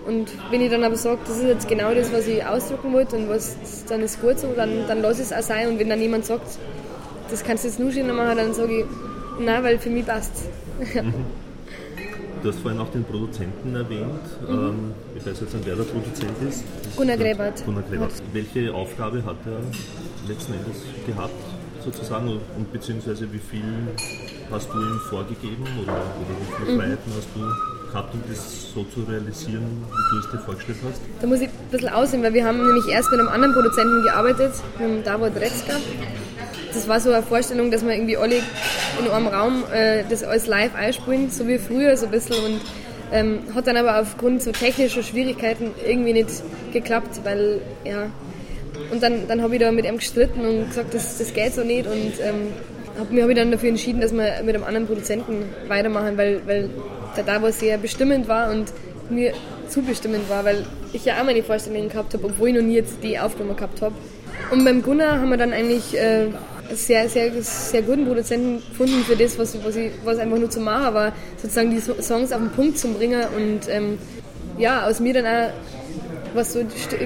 Und 0.07 0.31
wenn 0.51 0.61
ich 0.63 0.71
dann 0.71 0.83
aber 0.83 0.97
sage, 0.97 1.19
das 1.27 1.39
ist 1.39 1.45
jetzt 1.45 1.69
genau 1.69 1.95
das, 1.95 2.13
was 2.13 2.27
ich 2.27 2.45
ausdrücken 2.45 2.93
wollte 2.93 3.17
und 3.17 3.29
was 3.29 3.57
dann 3.89 4.01
ist 4.01 4.21
gut 4.21 4.39
so, 4.39 4.49
dann, 4.57 4.87
dann 4.89 5.03
lasse 5.03 5.23
ich 5.23 5.31
es 5.31 5.33
auch 5.33 5.43
sein. 5.43 5.69
Und 5.69 5.79
wenn 5.79 5.89
dann 5.89 6.01
jemand 6.01 6.25
sagt, 6.25 6.59
das 7.31 7.45
kannst 7.45 7.65
du 7.65 7.69
jetzt 7.69 7.79
nur 7.79 7.93
schöner 7.93 8.13
machen, 8.13 8.37
dann 8.37 8.55
sage 8.55 8.81
ich, 8.81 8.85
nein, 9.39 9.63
weil 9.63 9.79
für 9.79 9.91
mich 9.91 10.07
passt. 10.07 10.33
Mhm. 10.95 11.50
Du 12.43 12.49
hast 12.49 12.61
vorhin 12.61 12.81
auch 12.81 12.91
den 12.91 13.05
Produzenten 13.05 13.75
erwähnt. 13.75 14.25
Mhm. 14.49 14.49
Ähm, 14.49 14.95
ich 15.15 15.27
weiß 15.27 15.41
jetzt 15.41 15.55
nicht, 15.55 15.67
wer 15.67 15.77
der 15.77 15.83
Produzent 15.85 16.33
ist. 16.49 16.65
Gunnar 16.97 17.17
Grebert. 17.17 17.65
Gunnar 17.67 17.83
Grebert. 17.83 18.13
Welche 18.33 18.73
Aufgabe 18.73 19.23
hat 19.25 19.37
er 19.45 19.61
letzten 20.27 20.55
Endes 20.55 20.83
gehabt, 21.07 21.35
sozusagen? 21.85 22.41
Und 22.57 22.73
beziehungsweise 22.73 23.31
wie 23.31 23.39
viel 23.39 23.89
hast 24.51 24.73
du 24.73 24.79
ihm 24.79 25.01
vorgegeben 25.11 25.65
oder, 25.83 25.93
oder 25.93 26.35
wie 26.41 26.65
viele 26.65 26.73
mhm. 26.73 26.81
Freiheiten 26.81 27.13
hast 27.15 27.29
du 27.35 27.91
gehabt, 27.91 28.15
um 28.15 28.23
das 28.27 28.73
so 28.73 28.85
zu 28.85 29.03
realisieren, 29.03 29.85
wie 29.85 30.17
du 30.17 30.25
es 30.25 30.31
dir 30.31 30.39
vorgestellt 30.39 30.79
hast? 30.89 31.03
Da 31.21 31.27
muss 31.27 31.41
ich 31.41 31.49
ein 31.49 31.71
bisschen 31.71 31.89
aussehen, 31.91 32.23
weil 32.23 32.33
wir 32.33 32.47
haben 32.47 32.65
nämlich 32.65 32.89
erst 32.89 33.11
mit 33.11 33.21
einem 33.21 33.29
anderen 33.29 33.53
Produzenten 33.53 34.03
gearbeitet, 34.03 34.53
mit 34.79 34.89
dem 34.89 35.05
Davor 35.05 35.29
Dretzka. 35.29 35.75
Das 36.73 36.89
war 36.89 37.01
so 37.01 37.13
eine 37.13 37.23
Vorstellung, 37.23 37.71
dass 37.71 37.85
wir 37.85 37.93
irgendwie 37.93 38.17
alle 38.17 38.37
in 38.37 39.11
einem 39.11 39.27
Raum 39.27 39.65
äh, 39.73 40.05
das 40.09 40.23
alles 40.23 40.47
live 40.47 40.75
einspielen, 40.75 41.31
so 41.31 41.47
wie 41.47 41.59
früher 41.59 41.97
so 41.97 42.07
ein 42.07 42.13
bisschen. 42.13 42.37
Und 42.37 42.61
ähm, 43.13 43.41
hat 43.55 43.67
dann 43.67 43.77
aber 43.77 44.01
aufgrund 44.01 44.43
so 44.43 44.53
technischer 44.53 45.03
Schwierigkeiten 45.03 45.73
irgendwie 45.87 46.13
nicht 46.13 46.31
geklappt, 46.73 47.21
weil, 47.25 47.61
ja. 47.85 48.11
Und 48.91 49.03
dann, 49.03 49.29
dann 49.29 49.43
habe 49.43 49.55
ich 49.55 49.61
da 49.61 49.71
mit 49.73 49.85
ihm 49.85 49.99
gestritten 49.99 50.45
und 50.47 50.69
gesagt, 50.69 50.95
das, 50.95 51.19
das 51.19 51.35
geht 51.35 51.55
so 51.55 51.63
nicht. 51.63 51.87
Und 51.87 52.13
ähm, 52.21 52.49
habe 52.99 53.15
mich 53.15 53.23
hab 53.23 53.35
dann 53.35 53.51
dafür 53.51 53.69
entschieden, 53.69 54.01
dass 54.01 54.13
wir 54.13 54.43
mit 54.45 54.55
einem 54.55 54.65
anderen 54.65 54.87
Produzenten 54.87 55.45
weitermachen, 55.69 56.17
weil, 56.17 56.41
weil 56.47 56.71
der 57.17 57.25
Davos 57.25 57.59
sehr 57.59 57.79
bestimmend 57.79 58.29
war 58.29 58.51
und 58.51 58.73
mir 59.11 59.33
zu 59.69 59.83
bestimmend 59.83 60.29
war, 60.29 60.45
weil 60.45 60.65
ich 60.93 61.05
ja 61.05 61.21
auch 61.21 61.25
meine 61.25 61.43
Vorstellungen 61.43 61.89
gehabt 61.89 62.15
habe, 62.15 62.27
obwohl 62.27 62.49
ich 62.49 62.55
noch 62.55 62.63
nie 62.63 62.75
jetzt 62.75 63.03
die 63.03 63.19
Aufnahme 63.19 63.55
gehabt 63.55 63.83
habe. 63.83 63.95
Und 64.51 64.65
beim 64.65 64.83
Gunnar 64.83 65.21
haben 65.21 65.31
wir 65.31 65.37
dann 65.37 65.53
eigentlich 65.53 65.97
äh, 65.97 66.29
sehr, 66.73 67.09
sehr, 67.09 67.31
sehr 67.43 67.83
guten 67.83 68.07
Produzenten 68.07 68.63
gefunden 68.69 69.05
für 69.05 69.17
das, 69.17 69.39
was, 69.39 69.57
was, 69.65 69.77
ich, 69.77 69.93
was 70.05 70.19
einfach 70.19 70.39
nur 70.39 70.51
zu 70.51 70.61
machen 70.61 70.95
war, 70.95 71.13
sozusagen 71.37 71.71
die 71.71 71.81
Songs 71.81 72.33
auf 72.33 72.39
den 72.39 72.51
Punkt 72.51 72.79
zu 72.79 72.89
bringen 72.89 73.23
und 73.37 73.69
ähm, 73.69 73.99
ja, 74.59 74.87
aus 74.87 75.01
mir 75.01 75.15
dann 75.15 75.27
auch, 75.27 75.53
was 76.35 76.53
so 76.53 76.61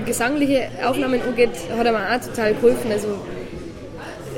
gesangliche 0.05 0.69
Aufnahmen 0.85 1.21
angeht, 1.23 1.51
hat 1.77 1.87
er 1.87 1.93
mir 1.93 1.99
auch 1.99 2.27
total 2.27 2.55
geholfen. 2.55 2.91
Also 2.91 3.09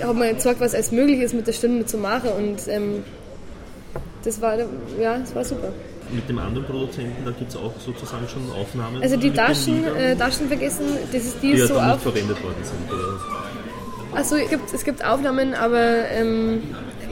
hat 0.03 0.15
mir 0.15 0.35
gezeigt, 0.35 0.61
was 0.61 0.75
als 0.75 0.93
möglich 0.93 1.21
ist 1.21 1.35
mit 1.35 1.47
der 1.47 1.53
Stimme 1.53 1.87
zu 1.87 1.99
machen 1.99 2.31
und 2.31 2.69
ähm, 2.69 3.05
das 4.25 4.41
war, 4.41 4.59
ja, 5.01 5.19
das 5.19 5.35
war 5.35 5.45
super. 5.45 5.73
Mit 6.13 6.29
dem 6.29 6.39
anderen 6.39 6.67
Produzenten, 6.67 7.25
da 7.25 7.33
gibt 7.33 7.51
es 7.51 7.57
auch 7.57 7.73
sozusagen 7.85 8.29
schon 8.29 8.43
Aufnahmen. 8.53 9.03
Also 9.03 9.17
die 9.17 9.31
Taschen, 9.31 9.85
äh, 9.97 10.15
Taschen 10.15 10.47
vergessen, 10.49 10.87
das 11.13 11.25
ist 11.25 11.43
die, 11.43 11.53
die 11.53 11.59
so 11.59 11.75
ja 11.75 11.95
auf. 11.95 12.03
verwendet 12.03 12.43
worden 12.43 12.63
sind, 12.63 12.93
oder? 12.93 13.19
Also 14.15 14.37
es 14.37 14.49
gibt, 14.49 14.73
es 14.73 14.85
gibt 14.85 15.05
Aufnahmen, 15.05 15.55
aber 15.55 16.09
ähm, 16.11 16.63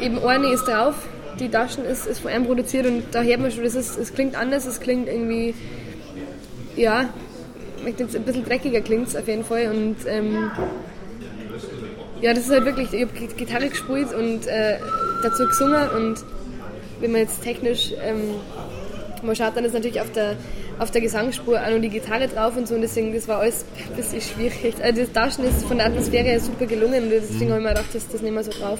eben 0.00 0.18
eine 0.20 0.52
ist 0.52 0.64
drauf, 0.64 0.94
die 1.38 1.48
Taschen 1.48 1.84
ist, 1.84 2.06
ist 2.06 2.20
von 2.20 2.30
einem 2.30 2.46
produziert 2.46 2.86
und 2.86 3.02
da 3.10 3.22
hört 3.22 3.40
man 3.40 3.50
schon, 3.50 3.64
das 3.64 3.74
ist, 3.74 3.98
es 3.98 4.14
klingt 4.14 4.36
anders, 4.36 4.64
es 4.64 4.80
klingt 4.80 5.08
irgendwie, 5.08 5.54
ja, 6.76 7.08
ein 7.84 7.94
bisschen 7.94 8.44
dreckiger 8.44 8.80
klingt 8.80 9.08
es 9.08 9.16
auf 9.16 9.28
jeden 9.28 9.44
Fall 9.44 9.70
und 9.70 9.96
ähm, 10.06 10.50
ja, 12.22 12.32
das 12.32 12.44
ist 12.44 12.50
halt 12.50 12.64
wirklich, 12.64 12.92
ich 12.92 13.02
habe 13.02 13.34
Gitarre 13.36 13.68
gespielt 13.68 14.14
und 14.14 14.46
äh, 14.46 14.78
dazu 15.22 15.46
gesungen 15.46 15.88
und 15.90 16.24
wenn 17.00 17.12
man 17.12 17.20
jetzt 17.20 17.42
technisch 17.42 17.92
ähm, 18.02 18.36
man 19.24 19.36
schaut, 19.36 19.56
dann 19.56 19.64
ist 19.64 19.72
natürlich 19.72 20.00
auf 20.00 20.12
der, 20.12 20.36
auf 20.78 20.90
der 20.90 21.00
Gesangsspur 21.00 21.60
auch 21.60 21.70
noch 21.70 21.80
die 21.80 21.88
Gitarre 21.88 22.28
drauf 22.28 22.56
und 22.56 22.68
so 22.68 22.74
und 22.74 22.82
deswegen, 22.82 23.12
das 23.14 23.28
war 23.28 23.40
alles 23.40 23.64
ein 23.90 23.96
bisschen 23.96 24.20
schwierig. 24.20 24.74
Also 24.82 25.02
das 25.02 25.12
Taschen 25.12 25.44
ist 25.44 25.64
von 25.64 25.78
der 25.78 25.86
Atmosphäre 25.86 26.24
her 26.24 26.40
super 26.40 26.66
gelungen 26.66 27.04
und 27.04 27.10
deswegen 27.10 27.46
mhm. 27.46 27.50
habe 27.50 27.60
ich 27.60 27.64
mir 27.64 27.74
gedacht, 27.74 27.94
das, 27.94 28.08
das 28.08 28.22
nehmen 28.22 28.36
wir 28.36 28.44
so 28.44 28.52
drauf. 28.52 28.78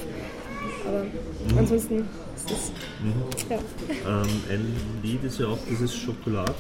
Aber 0.87 1.05
mhm. 1.05 1.59
ansonsten 1.59 2.09
ist 2.37 2.51
das, 2.51 2.73
mhm. 3.03 3.51
ja. 3.51 4.23
Ähm, 4.23 4.43
ein 4.51 4.77
Lied 5.03 5.25
ist 5.25 5.39
ja 5.39 5.47
auch 5.47 5.59
dieses 5.69 5.95
Schokolade. 5.95 6.55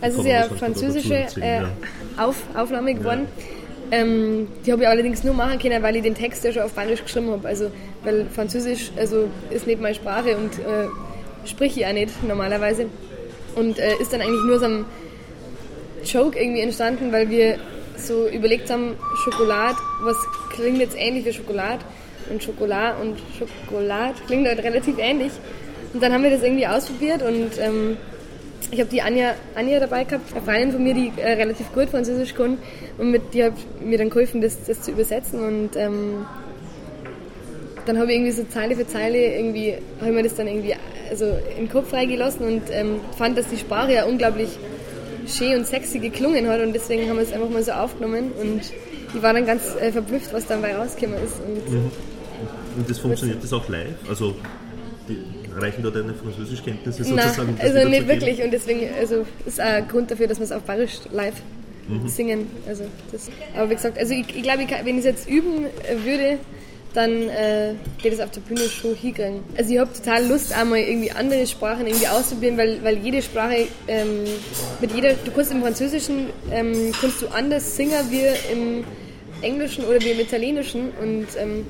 Also 0.00 0.20
es 0.20 0.24
ist 0.24 0.30
ja 0.30 0.44
eine 0.44 0.56
französische 0.56 1.26
äh, 1.40 1.62
Auf, 2.16 2.36
Aufnahme 2.54 2.94
geworden. 2.94 3.26
Ja. 3.36 3.44
Ähm, 3.92 4.48
die 4.64 4.72
habe 4.72 4.82
ich 4.82 4.88
allerdings 4.88 5.24
nur 5.24 5.34
machen 5.34 5.58
können, 5.58 5.82
weil 5.82 5.96
ich 5.96 6.02
den 6.02 6.14
Text 6.14 6.44
ja 6.44 6.52
schon 6.52 6.62
auf 6.62 6.72
Bayerisch 6.72 7.02
geschrieben 7.02 7.30
habe. 7.30 7.48
Also, 7.48 7.70
weil 8.04 8.26
Französisch 8.26 8.92
also 8.96 9.28
ist 9.50 9.66
nicht 9.66 9.80
meine 9.80 9.94
Sprache 9.94 10.36
und 10.36 10.58
äh, 10.58 11.48
spreche 11.48 11.80
ich 11.80 11.86
auch 11.86 11.92
nicht 11.92 12.22
normalerweise. 12.22 12.86
Und 13.54 13.78
äh, 13.78 13.96
ist 14.00 14.12
dann 14.12 14.20
eigentlich 14.20 14.44
nur 14.44 14.58
so 14.58 14.66
ein 14.66 14.84
Joke 16.04 16.38
irgendwie 16.38 16.60
entstanden, 16.60 17.12
weil 17.12 17.28
wir 17.30 17.58
so 17.96 18.28
überlegt 18.28 18.70
haben, 18.70 18.96
Schokolade, 19.24 19.76
was 20.02 20.16
klingt 20.54 20.78
jetzt 20.78 20.96
ähnlich 20.96 21.24
wie 21.26 21.32
Schokolade? 21.32 21.84
Und 22.30 22.42
Schokolade 22.42 23.00
und 23.02 23.18
Schokolade 23.38 24.14
klingt 24.26 24.46
halt 24.46 24.62
relativ 24.62 24.96
ähnlich. 24.98 25.32
Und 25.92 26.02
dann 26.02 26.12
haben 26.12 26.22
wir 26.22 26.30
das 26.30 26.42
irgendwie 26.42 26.66
ausprobiert 26.66 27.22
und 27.22 27.58
ähm, 27.58 27.96
ich 28.70 28.78
habe 28.78 28.90
die 28.90 29.02
Anja, 29.02 29.34
Anja 29.56 29.80
dabei 29.80 30.04
gehabt, 30.04 30.32
eine 30.32 30.42
Freundin 30.42 30.72
von 30.72 30.82
mir, 30.84 30.94
die 30.94 31.12
äh, 31.16 31.32
relativ 31.32 31.72
gut 31.72 31.88
Französisch 31.88 32.34
kann 32.34 32.58
und 32.98 33.10
mit, 33.10 33.34
die 33.34 33.42
hat 33.42 33.54
mir 33.80 33.98
dann 33.98 34.10
geholfen, 34.10 34.40
das, 34.40 34.64
das 34.64 34.82
zu 34.82 34.92
übersetzen 34.92 35.40
und 35.40 35.76
ähm, 35.76 36.26
dann 37.86 37.98
habe 37.98 38.10
ich 38.10 38.18
irgendwie 38.18 38.32
so 38.32 38.44
Zeile 38.44 38.76
für 38.76 38.86
Zeile 38.86 39.36
irgendwie, 39.36 39.74
habe 39.98 40.10
ich 40.10 40.16
mir 40.16 40.22
das 40.22 40.34
dann 40.34 40.46
irgendwie 40.46 40.74
also 41.10 41.26
im 41.58 41.68
Kopf 41.68 41.90
freigelassen 41.90 42.46
und 42.46 42.62
ähm, 42.70 43.00
fand, 43.16 43.36
dass 43.36 43.48
die 43.48 43.56
Sprache 43.56 43.94
ja 43.94 44.04
unglaublich 44.04 44.48
schön 45.26 45.58
und 45.58 45.66
sexy 45.66 45.98
geklungen 45.98 46.48
hat 46.48 46.60
und 46.60 46.72
deswegen 46.72 47.08
haben 47.08 47.16
wir 47.16 47.22
es 47.22 47.32
einfach 47.32 47.50
mal 47.50 47.62
so 47.62 47.72
aufgenommen 47.72 48.32
und 48.40 48.60
ich 49.14 49.22
war 49.22 49.32
dann 49.32 49.46
ganz 49.46 49.74
äh, 49.80 49.90
verblüfft, 49.90 50.32
was 50.32 50.46
dabei 50.46 50.76
rausgekommen 50.76 51.22
ist. 51.22 51.40
Und, 51.40 51.70
mhm. 51.70 51.90
und 52.76 52.88
das 52.88 52.98
funktioniert 52.98 53.42
das 53.42 53.52
auch 53.52 53.68
live? 53.68 53.88
Also 54.08 54.34
reichen 55.56 55.82
da 55.82 55.90
deine 55.90 56.14
Französischkenntnisse 56.14 57.04
sozusagen? 57.04 57.54
Nein, 57.56 57.74
also 57.74 57.88
nicht 57.88 58.08
wirklich 58.08 58.42
und 58.42 58.52
deswegen 58.52 58.88
also 58.98 59.26
ist 59.46 59.60
auch 59.60 59.64
ein 59.64 59.88
Grund 59.88 60.10
dafür, 60.10 60.28
dass 60.28 60.38
wir 60.38 60.44
es 60.44 60.52
auf 60.52 60.62
Bayerisch 60.62 61.00
live 61.10 61.34
mhm. 61.88 62.08
singen. 62.08 62.46
Also 62.68 62.84
das, 63.12 63.28
aber 63.56 63.70
wie 63.70 63.74
gesagt, 63.74 63.98
also 63.98 64.14
ich, 64.14 64.34
ich 64.34 64.42
glaube, 64.42 64.66
wenn 64.84 64.98
ich 64.98 65.00
es 65.00 65.04
jetzt 65.04 65.28
üben 65.28 65.66
würde, 66.04 66.38
dann 66.94 67.28
äh, 67.28 67.74
geht 68.02 68.12
es 68.12 68.20
auf 68.20 68.30
der 68.30 68.40
Bühne 68.40 68.68
schon 68.68 68.94
hinkriegen. 68.94 69.42
Also 69.56 69.72
ich 69.72 69.78
habe 69.78 69.92
total 69.92 70.26
Lust, 70.26 70.52
einmal 70.52 70.80
irgendwie 70.80 71.10
andere 71.12 71.46
Sprachen 71.46 71.86
irgendwie 71.86 72.08
auszuprobieren, 72.08 72.58
weil, 72.58 72.82
weil 72.82 72.98
jede 72.98 73.22
Sprache, 73.22 73.68
ähm, 73.86 74.24
mit 74.80 74.92
jeder, 74.92 75.14
du 75.14 75.30
kannst 75.30 75.52
im 75.52 75.62
Französischen, 75.62 76.30
ähm, 76.50 76.92
kannst 77.00 77.22
du 77.22 77.28
anders 77.28 77.76
singen 77.76 78.10
wie 78.10 78.24
im 78.52 78.84
Englischen 79.42 79.84
oder 79.84 80.00
wie 80.00 80.10
im 80.10 80.20
Italienischen 80.20 80.90
und 81.00 81.28
ähm, 81.38 81.66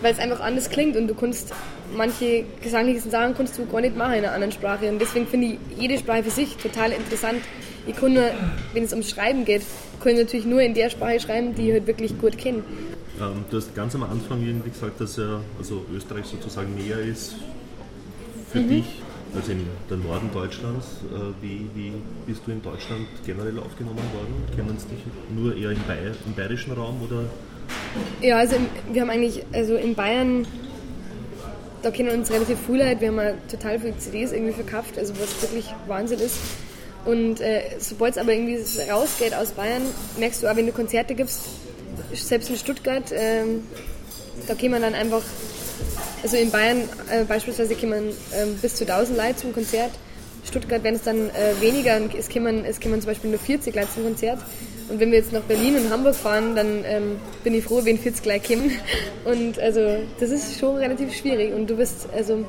weil 0.00 0.12
es 0.12 0.18
einfach 0.18 0.40
anders 0.40 0.70
klingt 0.70 0.96
und 0.96 1.08
du 1.08 1.14
kannst 1.14 1.52
manche 1.94 2.44
gesanglichen 2.62 3.10
Sachen 3.10 3.34
kannst 3.34 3.58
du 3.58 3.66
gar 3.66 3.80
nicht 3.80 3.96
machen 3.96 4.14
in 4.14 4.24
einer 4.24 4.32
anderen 4.32 4.52
Sprache 4.52 4.88
und 4.88 5.00
deswegen 5.00 5.26
finde 5.26 5.46
ich 5.46 5.58
jede 5.78 5.98
Sprache 5.98 6.24
für 6.24 6.30
sich 6.30 6.56
total 6.56 6.92
interessant. 6.92 7.40
Ich 7.86 7.96
kann 7.96 8.14
nur, 8.14 8.30
wenn 8.72 8.84
es 8.84 8.92
ums 8.92 9.10
Schreiben 9.10 9.44
geht, 9.44 9.62
kann 10.02 10.12
ich 10.12 10.18
natürlich 10.18 10.46
nur 10.46 10.60
in 10.60 10.74
der 10.74 10.90
Sprache 10.90 11.20
schreiben, 11.20 11.54
die 11.54 11.68
ich 11.68 11.72
halt 11.72 11.86
wirklich 11.86 12.18
gut 12.18 12.36
kenne. 12.36 12.62
Ähm, 13.20 13.44
du 13.50 13.56
hast 13.56 13.74
ganz 13.74 13.94
am 13.94 14.02
Anfang 14.02 14.42
irgendwie 14.46 14.70
gesagt, 14.70 15.00
dass 15.00 15.16
ja, 15.16 15.40
also 15.58 15.84
Österreich 15.94 16.26
sozusagen 16.26 16.74
näher 16.74 16.98
ist 16.98 17.36
für 18.52 18.60
mhm. 18.60 18.68
dich 18.68 18.84
als 19.34 19.48
in 19.48 19.66
der 19.88 19.96
Norden 19.96 20.30
Deutschlands. 20.32 20.86
Äh, 21.12 21.42
wie, 21.42 21.66
wie 21.74 21.92
bist 22.26 22.42
du 22.46 22.52
in 22.52 22.62
Deutschland 22.62 23.06
generell 23.24 23.58
aufgenommen 23.58 24.02
worden? 24.14 24.34
Kennen 24.54 24.76
Sie 24.78 24.88
dich 24.88 25.04
nur 25.34 25.56
eher 25.56 25.70
im, 25.70 25.82
Bayer, 25.86 26.12
im 26.26 26.34
bayerischen 26.34 26.72
Raum 26.72 27.00
oder? 27.02 27.24
Ja, 28.20 28.38
also 28.38 28.56
im, 28.56 28.66
wir 28.92 29.02
haben 29.02 29.10
eigentlich, 29.10 29.44
also 29.52 29.76
in 29.76 29.94
Bayern, 29.94 30.46
da 31.82 31.90
kennen 31.90 32.10
uns 32.10 32.30
relativ 32.30 32.58
viele 32.66 32.84
Leute. 32.84 33.00
Wir 33.00 33.08
haben 33.08 33.16
ja 33.16 33.32
total 33.50 33.78
viele 33.80 33.96
CDs 33.98 34.32
irgendwie 34.32 34.52
verkauft, 34.52 34.98
also 34.98 35.14
was 35.14 35.42
wirklich 35.42 35.72
Wahnsinn 35.86 36.20
ist. 36.20 36.38
Und 37.06 37.40
äh, 37.40 37.62
sobald 37.78 38.12
es 38.12 38.18
aber 38.18 38.32
irgendwie 38.32 38.58
rausgeht 38.90 39.32
aus 39.32 39.52
Bayern, 39.52 39.82
merkst 40.18 40.42
du 40.42 40.48
auch, 40.48 40.56
wenn 40.56 40.66
du 40.66 40.72
Konzerte 40.72 41.14
gibst, 41.14 41.46
selbst 42.14 42.50
in 42.50 42.56
Stuttgart, 42.56 43.12
ähm, 43.12 43.62
da 44.46 44.54
kann 44.54 44.70
man 44.70 44.82
dann 44.82 44.94
einfach, 44.94 45.22
also 46.22 46.36
in 46.36 46.50
Bayern 46.50 46.82
äh, 47.10 47.24
beispielsweise 47.24 47.74
kommen 47.74 48.10
ähm, 48.34 48.56
bis 48.60 48.74
zu 48.76 48.84
1000 48.84 49.16
Leute 49.16 49.36
zum 49.36 49.52
Konzert. 49.52 49.92
Stuttgart 50.44 50.82
werden 50.84 50.94
es 50.94 51.02
dann 51.02 51.30
äh, 51.30 51.60
weniger 51.60 52.00
es 52.16 52.28
kommen, 52.28 52.64
es 52.64 52.80
kommen 52.80 53.00
zum 53.00 53.10
Beispiel 53.10 53.30
nur 53.30 53.38
40 53.38 53.74
Leute 53.74 53.88
zum 53.94 54.04
Konzert. 54.04 54.38
Und 54.88 55.00
wenn 55.00 55.10
wir 55.10 55.18
jetzt 55.18 55.32
nach 55.32 55.42
Berlin 55.42 55.76
und 55.76 55.90
Hamburg 55.90 56.14
fahren, 56.14 56.54
dann 56.54 56.84
ähm, 56.84 57.16
bin 57.42 57.54
ich 57.54 57.64
froh, 57.64 57.80
wenn 57.82 57.98
40 57.98 58.22
gleich 58.22 58.44
kommen. 58.44 58.70
Und 59.24 59.58
also 59.58 59.80
das 60.20 60.30
ist 60.30 60.60
schon 60.60 60.76
relativ 60.76 61.12
schwierig. 61.12 61.52
Und 61.52 61.68
du 61.68 61.76
bist 61.76 62.06
also 62.14 62.46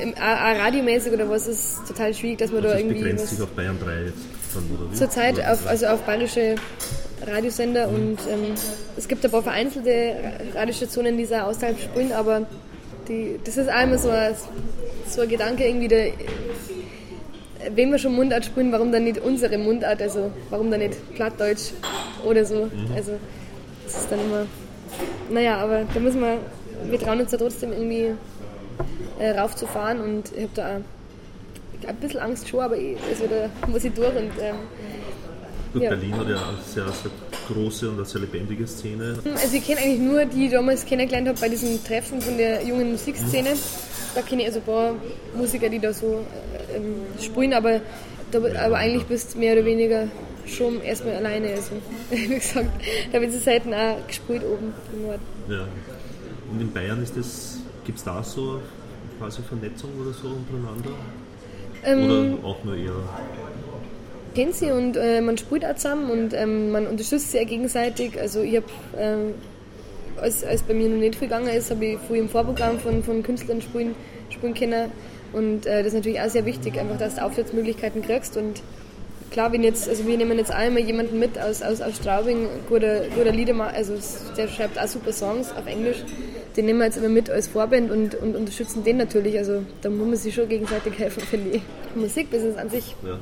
äh, 0.00 0.12
radiomäßig 0.20 1.12
oder 1.12 1.28
was 1.28 1.48
ist 1.48 1.80
total 1.88 2.14
schwierig, 2.14 2.38
dass 2.38 2.52
man 2.52 2.62
also 2.62 2.74
da 2.74 2.78
irgendwie. 2.78 3.00
Begrenzt 3.00 3.28
sich 3.28 3.42
auf 3.42 3.50
Bayern 3.50 3.78
3 3.82 4.02
jetzt 4.04 4.14
dann, 4.54 4.64
oder 4.72 4.92
wie? 4.92 4.96
Zurzeit 4.96 5.44
auf, 5.44 5.66
also 5.66 5.86
auf 5.86 6.02
bayerische 6.02 6.54
Radiosender 7.26 7.88
und 7.88 8.18
ähm, 8.30 8.54
es 8.96 9.08
gibt 9.08 9.24
ein 9.24 9.30
paar 9.30 9.42
vereinzelte 9.42 10.14
Radiostationen, 10.54 11.16
die 11.16 11.24
es 11.24 11.32
auch 11.32 11.48
außerhalb 11.48 11.78
spielen, 11.78 12.12
aber 12.12 12.46
die, 13.08 13.38
das 13.44 13.56
ist 13.56 13.68
immer 13.68 13.98
so 13.98 14.10
ein, 14.10 14.34
so 15.06 15.22
ein 15.22 15.28
Gedanke, 15.28 15.66
irgendwie, 15.66 15.88
der, 15.88 16.12
wenn 17.74 17.90
wir 17.90 17.98
schon 17.98 18.14
Mundart 18.14 18.44
spielen, 18.44 18.72
warum 18.72 18.90
dann 18.90 19.04
nicht 19.04 19.18
unsere 19.18 19.58
Mundart, 19.58 20.00
also 20.00 20.30
warum 20.48 20.70
dann 20.70 20.80
nicht 20.80 20.96
Plattdeutsch 21.14 21.72
oder 22.24 22.44
so. 22.44 22.66
Mhm. 22.66 22.92
Also 22.94 23.12
das 23.84 23.96
ist 23.98 24.12
dann 24.12 24.20
immer, 24.20 24.46
naja, 25.30 25.58
aber 25.58 25.82
da 25.92 26.00
müssen 26.00 26.20
wir, 26.20 26.38
wir 26.88 26.98
trauen 26.98 27.20
uns 27.20 27.32
ja 27.32 27.38
trotzdem 27.38 27.72
irgendwie 27.72 28.12
äh, 29.18 29.30
raufzufahren 29.38 30.00
und 30.00 30.32
ich 30.34 30.42
habe 30.42 30.52
da 30.54 30.80
auch 31.84 31.88
ein 31.88 31.96
bisschen 31.96 32.20
Angst 32.20 32.48
schon, 32.48 32.60
aber 32.60 32.76
ich, 32.76 32.96
also 33.08 33.24
da 33.26 33.68
muss 33.68 33.84
ich 33.84 33.92
durch 33.92 34.14
und 34.16 34.30
ähm, 34.40 34.56
Gut, 35.72 35.82
ja. 35.82 35.90
Berlin 35.90 36.16
hat 36.16 36.28
ja 36.28 36.36
eine 36.36 36.58
sehr, 36.66 36.84
sehr 36.88 37.10
große 37.48 37.88
und 37.88 37.96
eine 37.96 38.04
sehr 38.04 38.20
lebendige 38.20 38.66
Szene. 38.66 39.18
Also 39.40 39.56
ich 39.56 39.64
kenne 39.64 39.80
eigentlich 39.80 40.00
nur 40.00 40.24
die, 40.24 40.36
die 40.36 40.46
ich 40.46 40.52
damals 40.52 40.84
kennengelernt 40.84 41.28
habe 41.28 41.38
bei 41.38 41.48
diesem 41.48 41.82
Treffen 41.84 42.20
von 42.20 42.36
der 42.36 42.64
jungen 42.64 42.90
Musikszene. 42.90 43.50
Da 44.14 44.22
kenne 44.22 44.42
ich 44.42 44.48
also 44.48 44.58
ein 44.58 44.64
paar 44.64 44.94
Musiker, 45.36 45.68
die 45.68 45.78
da 45.78 45.92
so 45.92 46.24
ähm, 46.74 47.02
spielen, 47.20 47.52
aber, 47.52 47.80
da, 48.32 48.38
aber 48.38 48.78
eigentlich 48.78 49.04
bist 49.04 49.34
du 49.34 49.38
mehr 49.38 49.52
oder 49.52 49.64
weniger 49.64 50.08
schon 50.46 50.80
erstmal 50.82 51.14
alleine. 51.16 51.50
Also, 51.50 51.72
wie 52.10 52.26
gesagt, 52.26 52.70
da 53.12 53.20
wird 53.20 53.32
es 53.32 53.44
selten 53.44 53.72
auch 53.72 54.04
gespielt 54.08 54.42
oben 54.44 54.72
im 54.92 55.02
Norden. 55.02 55.22
Ja. 55.48 55.68
Und 56.50 56.60
in 56.60 56.72
Bayern 56.72 57.00
ist 57.00 57.16
das, 57.16 57.58
gibt 57.84 57.98
es 57.98 58.04
da 58.04 58.24
so 58.24 58.60
quasi 59.18 59.42
Vernetzung 59.42 59.90
oder 60.00 60.12
so 60.12 60.28
untereinander? 60.28 60.90
Ähm, 61.84 62.38
oder 62.40 62.48
auch 62.48 62.64
nur 62.64 62.76
eher 62.76 62.92
kennt 64.34 64.54
sie 64.54 64.70
und 64.70 64.96
äh, 64.96 65.20
man 65.20 65.36
spielt 65.38 65.64
auch 65.64 65.74
zusammen 65.74 66.10
und 66.10 66.34
ähm, 66.34 66.70
man 66.70 66.86
unterstützt 66.86 67.32
sich 67.32 67.46
gegenseitig. 67.46 68.18
Also 68.20 68.42
ich 68.42 68.56
habe, 68.56 68.66
äh, 68.98 70.20
als, 70.20 70.44
als 70.44 70.62
bei 70.62 70.74
mir 70.74 70.88
noch 70.88 70.98
nicht 70.98 71.16
viel 71.16 71.28
gegangen 71.28 71.48
ist, 71.48 71.70
habe 71.70 71.84
ich 71.84 71.98
früh 71.98 72.18
im 72.18 72.28
Vorprogramm 72.28 72.78
von, 72.78 73.02
von 73.02 73.22
Künstlern 73.22 73.60
spielen, 73.60 73.94
spielen 74.30 74.54
können 74.54 74.92
und 75.32 75.66
äh, 75.66 75.78
das 75.78 75.88
ist 75.88 75.94
natürlich 75.94 76.20
auch 76.20 76.28
sehr 76.28 76.46
wichtig, 76.46 76.78
einfach, 76.78 76.98
dass 76.98 77.16
du 77.16 77.24
Aufsatzmöglichkeiten 77.24 78.02
kriegst 78.02 78.36
und 78.36 78.62
klar, 79.30 79.52
wenn 79.52 79.62
jetzt, 79.62 79.88
also 79.88 80.06
wir 80.06 80.16
nehmen 80.16 80.38
jetzt 80.38 80.50
einmal 80.50 80.82
jemanden 80.82 81.18
mit 81.18 81.38
aus, 81.38 81.62
aus, 81.62 81.80
aus 81.80 81.96
Straubing, 81.96 82.48
guter, 82.68 83.02
guter 83.16 83.32
Liedermacher, 83.32 83.74
also 83.74 83.94
der 84.36 84.48
schreibt 84.48 84.78
auch 84.78 84.88
super 84.88 85.12
Songs 85.12 85.52
auf 85.52 85.66
Englisch, 85.66 86.04
den 86.56 86.66
nehmen 86.66 86.80
wir 86.80 86.86
jetzt 86.86 86.98
immer 86.98 87.08
mit 87.08 87.30
als 87.30 87.46
Vorband 87.46 87.90
und, 87.90 88.16
und 88.16 88.36
unterstützen 88.36 88.82
den 88.84 88.96
natürlich, 88.96 89.38
also 89.38 89.62
da 89.82 89.90
muss 89.90 90.06
man 90.06 90.16
sich 90.16 90.34
schon 90.34 90.48
gegenseitig 90.48 90.98
helfen, 90.98 91.22
finde 91.30 91.56
ich. 91.56 91.62
Musikbusiness 91.94 92.56
an 92.56 92.70
sich. 92.70 92.94
Ja 93.04 93.18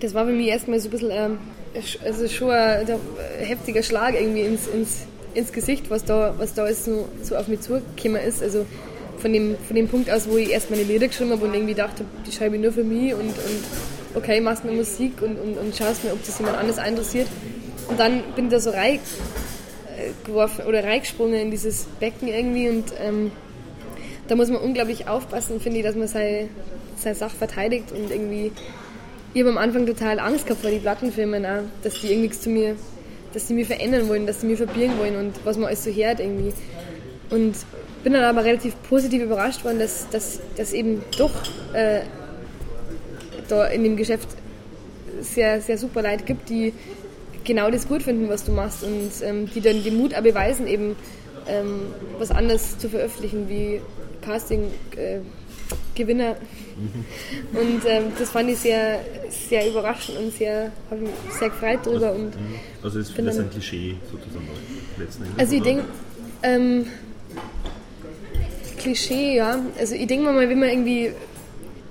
das 0.00 0.14
war 0.14 0.26
für 0.26 0.32
mich 0.32 0.48
erstmal 0.48 0.80
so 0.80 0.88
ein 0.88 0.90
bisschen, 0.90 1.10
ähm, 1.10 1.38
also 2.04 2.26
schon 2.28 2.50
ein, 2.50 2.86
ein, 2.88 2.98
heftiger 3.46 3.82
Schlag 3.82 4.14
irgendwie 4.14 4.42
ins, 4.42 4.66
ins, 4.66 5.06
ins 5.34 5.52
Gesicht, 5.52 5.90
was 5.90 6.04
da, 6.04 6.34
was 6.38 6.54
da 6.54 6.64
alles 6.64 6.84
so, 6.84 7.08
so 7.22 7.36
auf 7.36 7.48
mich 7.48 7.60
zugekommen 7.60 8.22
ist. 8.22 8.42
Also 8.42 8.66
von 9.18 9.32
dem, 9.32 9.56
von 9.66 9.76
dem 9.76 9.88
Punkt 9.88 10.10
aus, 10.10 10.28
wo 10.28 10.36
ich 10.36 10.50
erst 10.50 10.70
meine 10.70 10.82
Lieder 10.82 11.08
geschrieben 11.08 11.30
habe 11.30 11.44
und 11.44 11.54
irgendwie 11.54 11.74
dachte, 11.74 12.04
die 12.26 12.32
schreibe 12.32 12.56
ich 12.56 12.62
nur 12.62 12.72
für 12.72 12.84
mich 12.84 13.12
und, 13.12 13.20
und 13.20 13.64
okay, 14.14 14.40
machst 14.40 14.64
mir 14.64 14.72
Musik 14.72 15.20
und, 15.20 15.36
und, 15.36 15.58
und 15.58 15.76
schaust 15.76 16.04
mir, 16.04 16.12
ob 16.12 16.24
das 16.24 16.38
jemand 16.38 16.56
anderes 16.56 16.78
interessiert. 16.78 17.28
Und 17.88 18.00
dann 18.00 18.22
bin 18.34 18.46
ich 18.46 18.52
da 18.52 18.60
so 18.60 18.70
reingeworfen 18.70 20.64
oder 20.64 20.82
reingesprungen 20.82 21.34
in 21.34 21.50
dieses 21.50 21.84
Becken 22.00 22.28
irgendwie 22.28 22.68
und 22.68 22.84
ähm, 23.00 23.30
da 24.28 24.36
muss 24.36 24.48
man 24.48 24.62
unglaublich 24.62 25.08
aufpassen, 25.08 25.60
finde 25.60 25.80
ich, 25.80 25.84
dass 25.84 25.96
man 25.96 26.06
seine, 26.06 26.48
seine 26.96 27.16
Sache 27.16 27.36
verteidigt 27.36 27.92
und 27.92 28.10
irgendwie 28.10 28.52
ich 29.32 29.40
habe 29.40 29.50
am 29.50 29.58
Anfang 29.58 29.86
total 29.86 30.18
Angst 30.18 30.46
gehabt 30.46 30.62
vor 30.62 30.70
den 30.70 30.80
Plattenfirmen 30.80 31.46
auch, 31.46 31.62
dass 31.82 32.00
die 32.00 32.12
irgendwie 32.12 32.30
zu 32.30 32.50
mir, 32.50 32.76
dass 33.32 33.46
sie 33.46 33.54
mich 33.54 33.66
verändern 33.66 34.08
wollen, 34.08 34.26
dass 34.26 34.40
sie 34.40 34.46
mich 34.46 34.56
verbiegen 34.56 34.98
wollen 34.98 35.16
und 35.16 35.34
was 35.44 35.56
man 35.56 35.66
alles 35.66 35.84
so 35.84 35.90
hört 35.90 36.20
irgendwie. 36.20 36.52
Und 37.30 37.54
bin 38.02 38.12
dann 38.12 38.24
aber 38.24 38.44
relativ 38.44 38.74
positiv 38.88 39.22
überrascht 39.22 39.64
worden, 39.64 39.78
dass, 39.78 40.08
dass, 40.10 40.40
dass 40.56 40.72
eben 40.72 41.02
doch 41.16 41.30
äh, 41.74 42.00
da 43.48 43.66
in 43.66 43.84
dem 43.84 43.96
Geschäft 43.96 44.28
sehr, 45.20 45.60
sehr 45.60 45.78
super 45.78 46.02
Leute 46.02 46.24
gibt, 46.24 46.48
die 46.48 46.72
genau 47.44 47.70
das 47.70 47.86
gut 47.86 48.02
finden, 48.02 48.28
was 48.28 48.44
du 48.44 48.52
machst 48.52 48.82
und 48.82 49.10
ähm, 49.22 49.48
die 49.54 49.60
dann 49.60 49.84
den 49.84 49.96
Mut 49.96 50.14
auch 50.14 50.22
beweisen, 50.22 50.66
eben 50.66 50.96
ähm, 51.46 51.82
was 52.18 52.30
anderes 52.30 52.78
zu 52.78 52.88
veröffentlichen, 52.88 53.48
wie 53.48 53.80
Casting, 54.22 54.64
äh. 54.96 55.18
Und 57.52 57.82
ähm, 57.86 58.04
das 58.18 58.30
fand 58.30 58.50
ich 58.50 58.58
sehr, 58.58 59.00
sehr 59.28 59.68
überraschend 59.68 60.18
und 60.18 60.32
sehr, 60.32 60.72
habe 60.90 61.02
mich 61.02 61.10
sehr 61.38 61.50
gefreut 61.50 61.80
darüber. 61.84 62.10
Also, 62.10 62.20
und 62.20 62.32
also 62.82 62.98
ist 62.98 63.18
das 63.18 63.38
ein 63.38 63.50
Klischee 63.50 63.96
sozusagen 64.10 64.48
letzten 64.98 65.24
Endes? 65.24 65.38
Also 65.38 65.56
ich 65.56 65.62
denke, 65.62 65.84
ähm, 66.42 66.86
Klischee, 68.78 69.36
ja. 69.36 69.58
Also 69.78 69.94
ich 69.94 70.06
denke 70.06 70.24
mal, 70.24 70.48
wenn 70.48 70.58
man 70.58 70.68
irgendwie, 70.68 71.12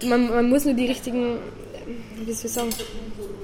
man, 0.06 0.30
man 0.30 0.50
muss 0.50 0.66
nur 0.66 0.74
die 0.74 0.88
richtigen, 0.88 1.38
wie 2.26 2.34
soll 2.34 2.46
ich 2.46 2.52
sagen, 2.52 2.70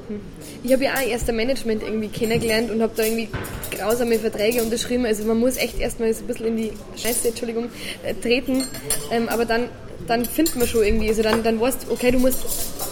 hm. 0.07 0.19
ich 0.63 0.73
habe 0.73 0.83
ja 0.83 0.93
auch 0.95 1.07
erst 1.07 1.29
ein 1.29 1.35
Management 1.35 1.83
irgendwie 1.83 2.07
kennengelernt 2.07 2.71
und 2.71 2.81
habe 2.81 2.93
da 2.95 3.03
irgendwie 3.03 3.29
grausame 3.71 4.17
Verträge 4.19 4.63
unterschrieben. 4.63 5.05
Also 5.05 5.23
man 5.25 5.39
muss 5.39 5.57
echt 5.57 5.79
erstmal 5.79 6.13
so 6.13 6.23
ein 6.23 6.27
bisschen 6.27 6.47
in 6.47 6.57
die 6.57 6.71
Scheiße, 6.95 7.29
Entschuldigung, 7.29 7.69
äh, 8.03 8.13
treten. 8.15 8.63
Ähm, 9.11 9.29
aber 9.29 9.45
dann 9.45 9.69
dann 10.07 10.25
findet 10.25 10.55
man 10.55 10.67
schon 10.67 10.83
irgendwie. 10.83 11.09
Also 11.09 11.23
dann, 11.23 11.43
dann 11.43 11.59
weißt 11.59 11.85
du, 11.87 11.93
okay, 11.93 12.11
du 12.11 12.19
musst, 12.19 12.43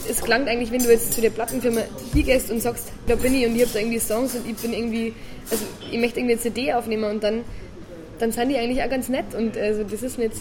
es 0.10 0.22
klangt 0.22 0.48
eigentlich, 0.48 0.72
wenn 0.72 0.84
du 0.84 0.92
jetzt 0.92 1.14
zu 1.14 1.22
der 1.22 1.30
Plattenfirma 1.30 1.82
hingehst 2.14 2.52
und 2.52 2.62
sagst, 2.62 2.92
da 3.08 3.16
bin 3.16 3.34
ich 3.36 3.46
und 3.46 3.56
ich 3.56 3.62
habe 3.62 3.72
da 3.74 3.80
irgendwie 3.80 4.00
Songs 4.00 4.36
und 4.36 4.48
ich 4.48 4.56
bin 4.58 4.74
irgendwie, 4.74 5.14
also 5.50 5.64
ich 5.92 6.00
möchte 6.00 6.20
irgendwie 6.20 6.34
eine 6.34 6.42
CD 6.42 6.74
aufnehmen 6.74 7.04
und 7.06 7.24
dann, 7.24 7.42
dann 8.20 8.32
sind 8.32 8.50
die 8.50 8.58
eigentlich 8.58 8.82
auch 8.84 8.90
ganz 8.90 9.10
nett 9.10 9.34
und 9.38 9.58
also 9.58 9.84
das 9.84 10.02
ist 10.02 10.18
nicht, 10.18 10.34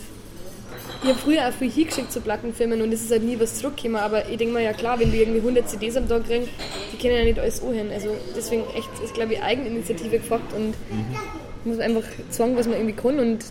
ich 1.02 1.08
habe 1.08 1.18
früher 1.18 1.48
auch 1.48 1.52
viel 1.52 1.70
hingeschickt 1.70 2.12
zu 2.12 2.20
Plattenfirmen 2.20 2.80
und 2.80 2.92
es 2.92 3.02
ist 3.02 3.10
halt 3.10 3.24
nie 3.24 3.38
was 3.38 3.58
zurückgekommen, 3.58 3.96
aber 3.96 4.28
ich 4.28 4.36
denke 4.36 4.54
mir 4.54 4.62
ja 4.62 4.72
klar, 4.72 4.98
wenn 5.00 5.10
die 5.10 5.18
irgendwie 5.18 5.40
100 5.40 5.68
CDs 5.68 5.96
am 5.96 6.08
Tag 6.08 6.26
kriegen, 6.26 6.48
die 6.92 6.96
können 6.96 7.16
ja 7.16 7.24
nicht 7.24 7.38
alles 7.38 7.62
anhören. 7.62 7.90
Also 7.92 8.16
deswegen 8.36 8.62
echt 8.76 8.88
ist, 9.04 9.14
glaube 9.14 9.34
ich, 9.34 9.42
Eigeninitiative 9.42 10.18
gefragt 10.18 10.52
und 10.52 10.68
mhm 10.68 11.16
muss 11.64 11.78
einfach 11.78 12.02
sagen, 12.30 12.56
was 12.56 12.66
man 12.66 12.76
irgendwie 12.76 12.94
kann 12.94 13.18
und 13.18 13.44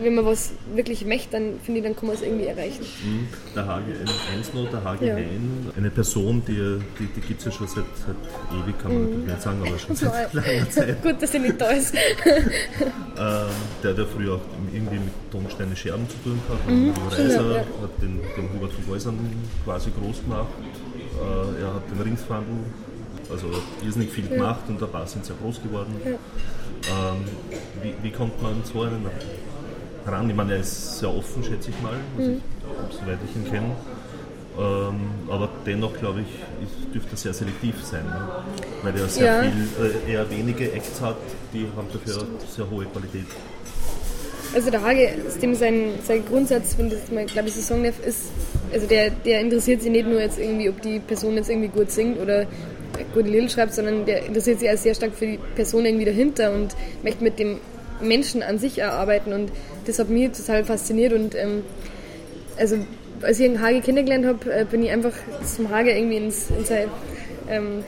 wenn 0.00 0.14
man 0.14 0.24
was 0.24 0.52
wirklich 0.74 1.04
möchte, 1.04 1.32
dann 1.32 1.60
finde 1.62 1.80
ich, 1.80 1.86
dann 1.86 1.96
kann 1.96 2.06
man 2.06 2.16
es 2.16 2.22
irgendwie 2.22 2.46
erreichen. 2.46 2.84
Mhm. 3.04 3.28
Der 3.54 3.66
Hage, 3.66 3.92
eins 4.34 4.52
noch, 4.52 4.70
der 4.70 4.84
Hage 4.84 5.06
ja. 5.06 5.16
Hein, 5.16 5.70
eine 5.76 5.90
Person, 5.90 6.42
die, 6.46 6.78
die, 6.98 7.06
die 7.14 7.20
gibt 7.20 7.40
es 7.40 7.46
ja 7.46 7.52
schon 7.52 7.66
seit, 7.66 7.84
seit 7.94 8.16
ewig, 8.62 8.78
kann 8.78 8.92
man 8.92 9.02
mhm. 9.02 9.08
natürlich 9.08 9.26
nicht 9.28 9.42
sagen, 9.42 9.62
aber 9.66 9.78
schon 9.78 9.96
seit 9.96 10.34
langer 10.34 10.70
Zeit. 10.70 11.02
Gut, 11.02 11.22
dass 11.22 11.34
er 11.34 11.40
nicht 11.40 11.60
da 11.60 11.70
ist. 11.70 11.94
ähm, 11.94 12.00
der 13.82 13.90
hat 13.90 13.98
ja 13.98 14.04
früher 14.04 14.34
auch 14.34 14.40
irgendwie 14.72 14.96
mit 14.96 15.30
Tonsteine 15.30 15.76
Scherben 15.76 16.08
zu 16.08 16.16
tun 16.18 16.40
gehabt, 16.46 16.68
mhm. 16.68 16.92
Reiser, 17.10 17.56
ja. 17.56 17.58
hat 17.58 18.02
den, 18.02 18.20
den 18.36 18.52
Hubert 18.52 18.72
von 18.72 18.86
Geusern 18.86 19.18
quasi 19.64 19.90
groß 19.90 20.22
gemacht, 20.22 20.48
äh, 21.16 21.62
er 21.62 21.74
hat 21.74 21.90
den 21.90 22.00
Ringsfandel 22.00 22.64
also 23.30 23.46
irrsinnig 23.84 24.10
viel 24.10 24.28
gemacht 24.28 24.60
und 24.68 24.82
ein 24.82 24.88
paar 24.88 25.06
sind 25.06 25.24
sehr 25.24 25.36
groß 25.42 25.62
geworden. 25.62 25.94
Ähm, 26.04 27.24
wie, 27.82 27.94
wie, 28.02 28.10
kommt 28.10 28.40
man 28.42 28.62
so 28.64 28.82
einen 28.82 29.06
ran? 30.06 30.30
Ich 30.30 30.36
meine, 30.36 30.54
er 30.54 30.60
ist 30.60 30.98
sehr 30.98 31.12
offen, 31.12 31.42
schätze 31.42 31.70
ich 31.70 31.82
mal, 31.82 31.94
mhm. 32.16 32.40
ich, 32.90 32.96
soweit 32.96 33.18
ich 33.28 33.36
ihn 33.36 33.50
kenne. 33.50 33.72
Ähm, 34.58 35.10
aber 35.28 35.50
dennoch, 35.66 35.92
glaube 35.98 36.20
ich, 36.20 36.28
ist, 36.64 36.94
dürfte 36.94 37.12
er 37.12 37.16
sehr 37.16 37.34
selektiv 37.34 37.74
sein, 37.84 38.06
ne? 38.06 38.28
weil 38.82 38.98
er 38.98 39.08
sehr 39.08 39.44
ja. 39.44 39.50
viel, 39.50 39.68
äh, 40.08 40.12
eher 40.12 40.30
wenige 40.30 40.72
Acts 40.72 41.00
hat, 41.02 41.16
die 41.52 41.66
haben 41.76 41.88
dafür 41.92 42.26
sehr 42.48 42.70
hohe 42.70 42.86
Qualität. 42.86 43.26
Also 44.54 44.70
der 44.70 44.80
Hage, 44.80 45.10
dem 45.42 45.54
sein, 45.54 45.90
sein 46.02 46.24
Grundsatz, 46.24 46.78
wenn 46.78 46.88
das 46.88 47.10
mal, 47.10 47.26
glaube 47.26 47.48
ich, 47.48 47.54
so 47.54 47.60
sagen 47.60 47.84
darf, 47.84 47.98
ist, 48.06 48.30
also 48.72 48.86
der, 48.86 49.10
der 49.10 49.40
interessiert 49.40 49.82
sich 49.82 49.90
nicht 49.90 50.06
nur 50.06 50.20
jetzt 50.20 50.38
irgendwie, 50.38 50.70
ob 50.70 50.80
die 50.80 51.00
Person 51.00 51.34
jetzt 51.34 51.50
irgendwie 51.50 51.68
gut 51.68 51.90
singt 51.90 52.18
oder 52.18 52.46
gute 53.16 53.30
Lieder 53.30 53.48
schreibt, 53.48 53.74
sondern 53.74 54.04
der 54.04 54.26
interessiert 54.26 54.60
sich 54.60 54.70
auch 54.70 54.76
sehr 54.76 54.94
stark 54.94 55.14
für 55.14 55.26
die 55.26 55.38
Person 55.54 55.86
irgendwie 55.86 56.04
dahinter 56.04 56.52
und 56.52 56.76
möchte 57.02 57.24
mit 57.24 57.38
dem 57.38 57.58
Menschen 58.00 58.42
an 58.42 58.58
sich 58.58 58.78
erarbeiten 58.78 59.32
und 59.32 59.50
das 59.86 59.98
hat 59.98 60.10
mich 60.10 60.32
total 60.32 60.64
fasziniert 60.64 61.12
und 61.12 61.34
ähm, 61.34 61.62
also 62.58 62.76
als 63.22 63.40
ich 63.40 63.46
den 63.46 63.62
Hage 63.62 63.80
kennengelernt 63.80 64.26
habe, 64.26 64.52
äh, 64.52 64.64
bin 64.64 64.82
ich 64.82 64.90
einfach 64.90 65.12
zum 65.44 65.70
Hage 65.70 65.90
irgendwie 65.92 66.16
ins, 66.16 66.50
in 66.50 66.64
ähm, 67.48 67.84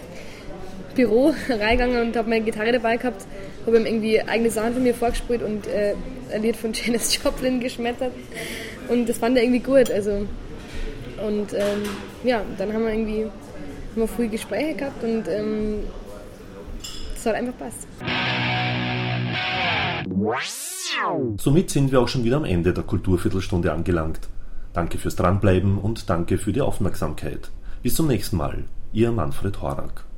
Büro 0.95 1.35
reingegangen 1.49 2.01
und 2.01 2.17
habe 2.17 2.31
meine 2.31 2.45
Gitarre 2.45 2.73
dabei 2.73 2.97
gehabt, 2.97 3.27
habe 3.67 3.79
ihm 3.79 3.87
irgendwie 3.87 4.23
eigene 4.23 4.51
Sachen 4.51 4.75
von 4.75 4.83
mir 4.83 4.95
vorgespielt 4.95 5.43
und 5.43 5.67
äh, 5.67 5.95
ein 6.33 6.43
Lied 6.43 6.57
von 6.57 6.73
Janis 6.75 7.19
Joplin 7.23 7.61
geschmettert 7.61 8.12
und 8.88 9.09
das 9.09 9.19
fand 9.19 9.37
er 9.37 9.43
irgendwie 9.43 9.61
gut, 9.61 9.91
also 9.91 10.27
und 11.27 11.53
ähm, 11.53 11.83
ja, 12.25 12.43
dann 12.57 12.73
haben 12.73 12.85
wir 12.85 12.93
irgendwie 12.93 13.27
haben 13.99 14.09
wir 14.09 14.15
früh 14.15 14.29
Gespräche 14.29 14.77
gehabt 14.77 15.03
und 15.03 15.27
ähm, 15.29 15.81
das 17.15 17.27
hat 17.27 17.35
einfach 17.35 17.59
passt. 17.59 17.89
Somit 21.39 21.71
sind 21.71 21.91
wir 21.91 22.01
auch 22.01 22.09
schon 22.09 22.25
wieder 22.25 22.37
am 22.37 22.45
Ende 22.45 22.73
der 22.73 22.85
Kulturviertelstunde 22.85 23.73
angelangt. 23.73 24.21
Danke 24.73 24.99
fürs 24.99 25.17
Dranbleiben 25.17 25.79
und 25.79 26.09
danke 26.11 26.39
für 26.39 26.53
die 26.53 26.61
Aufmerksamkeit. 26.61 27.51
Bis 27.83 27.95
zum 27.95 28.07
nächsten 28.07 28.37
Mal. 28.37 28.65
Ihr 28.93 29.11
Manfred 29.11 29.61
Horak. 29.61 30.09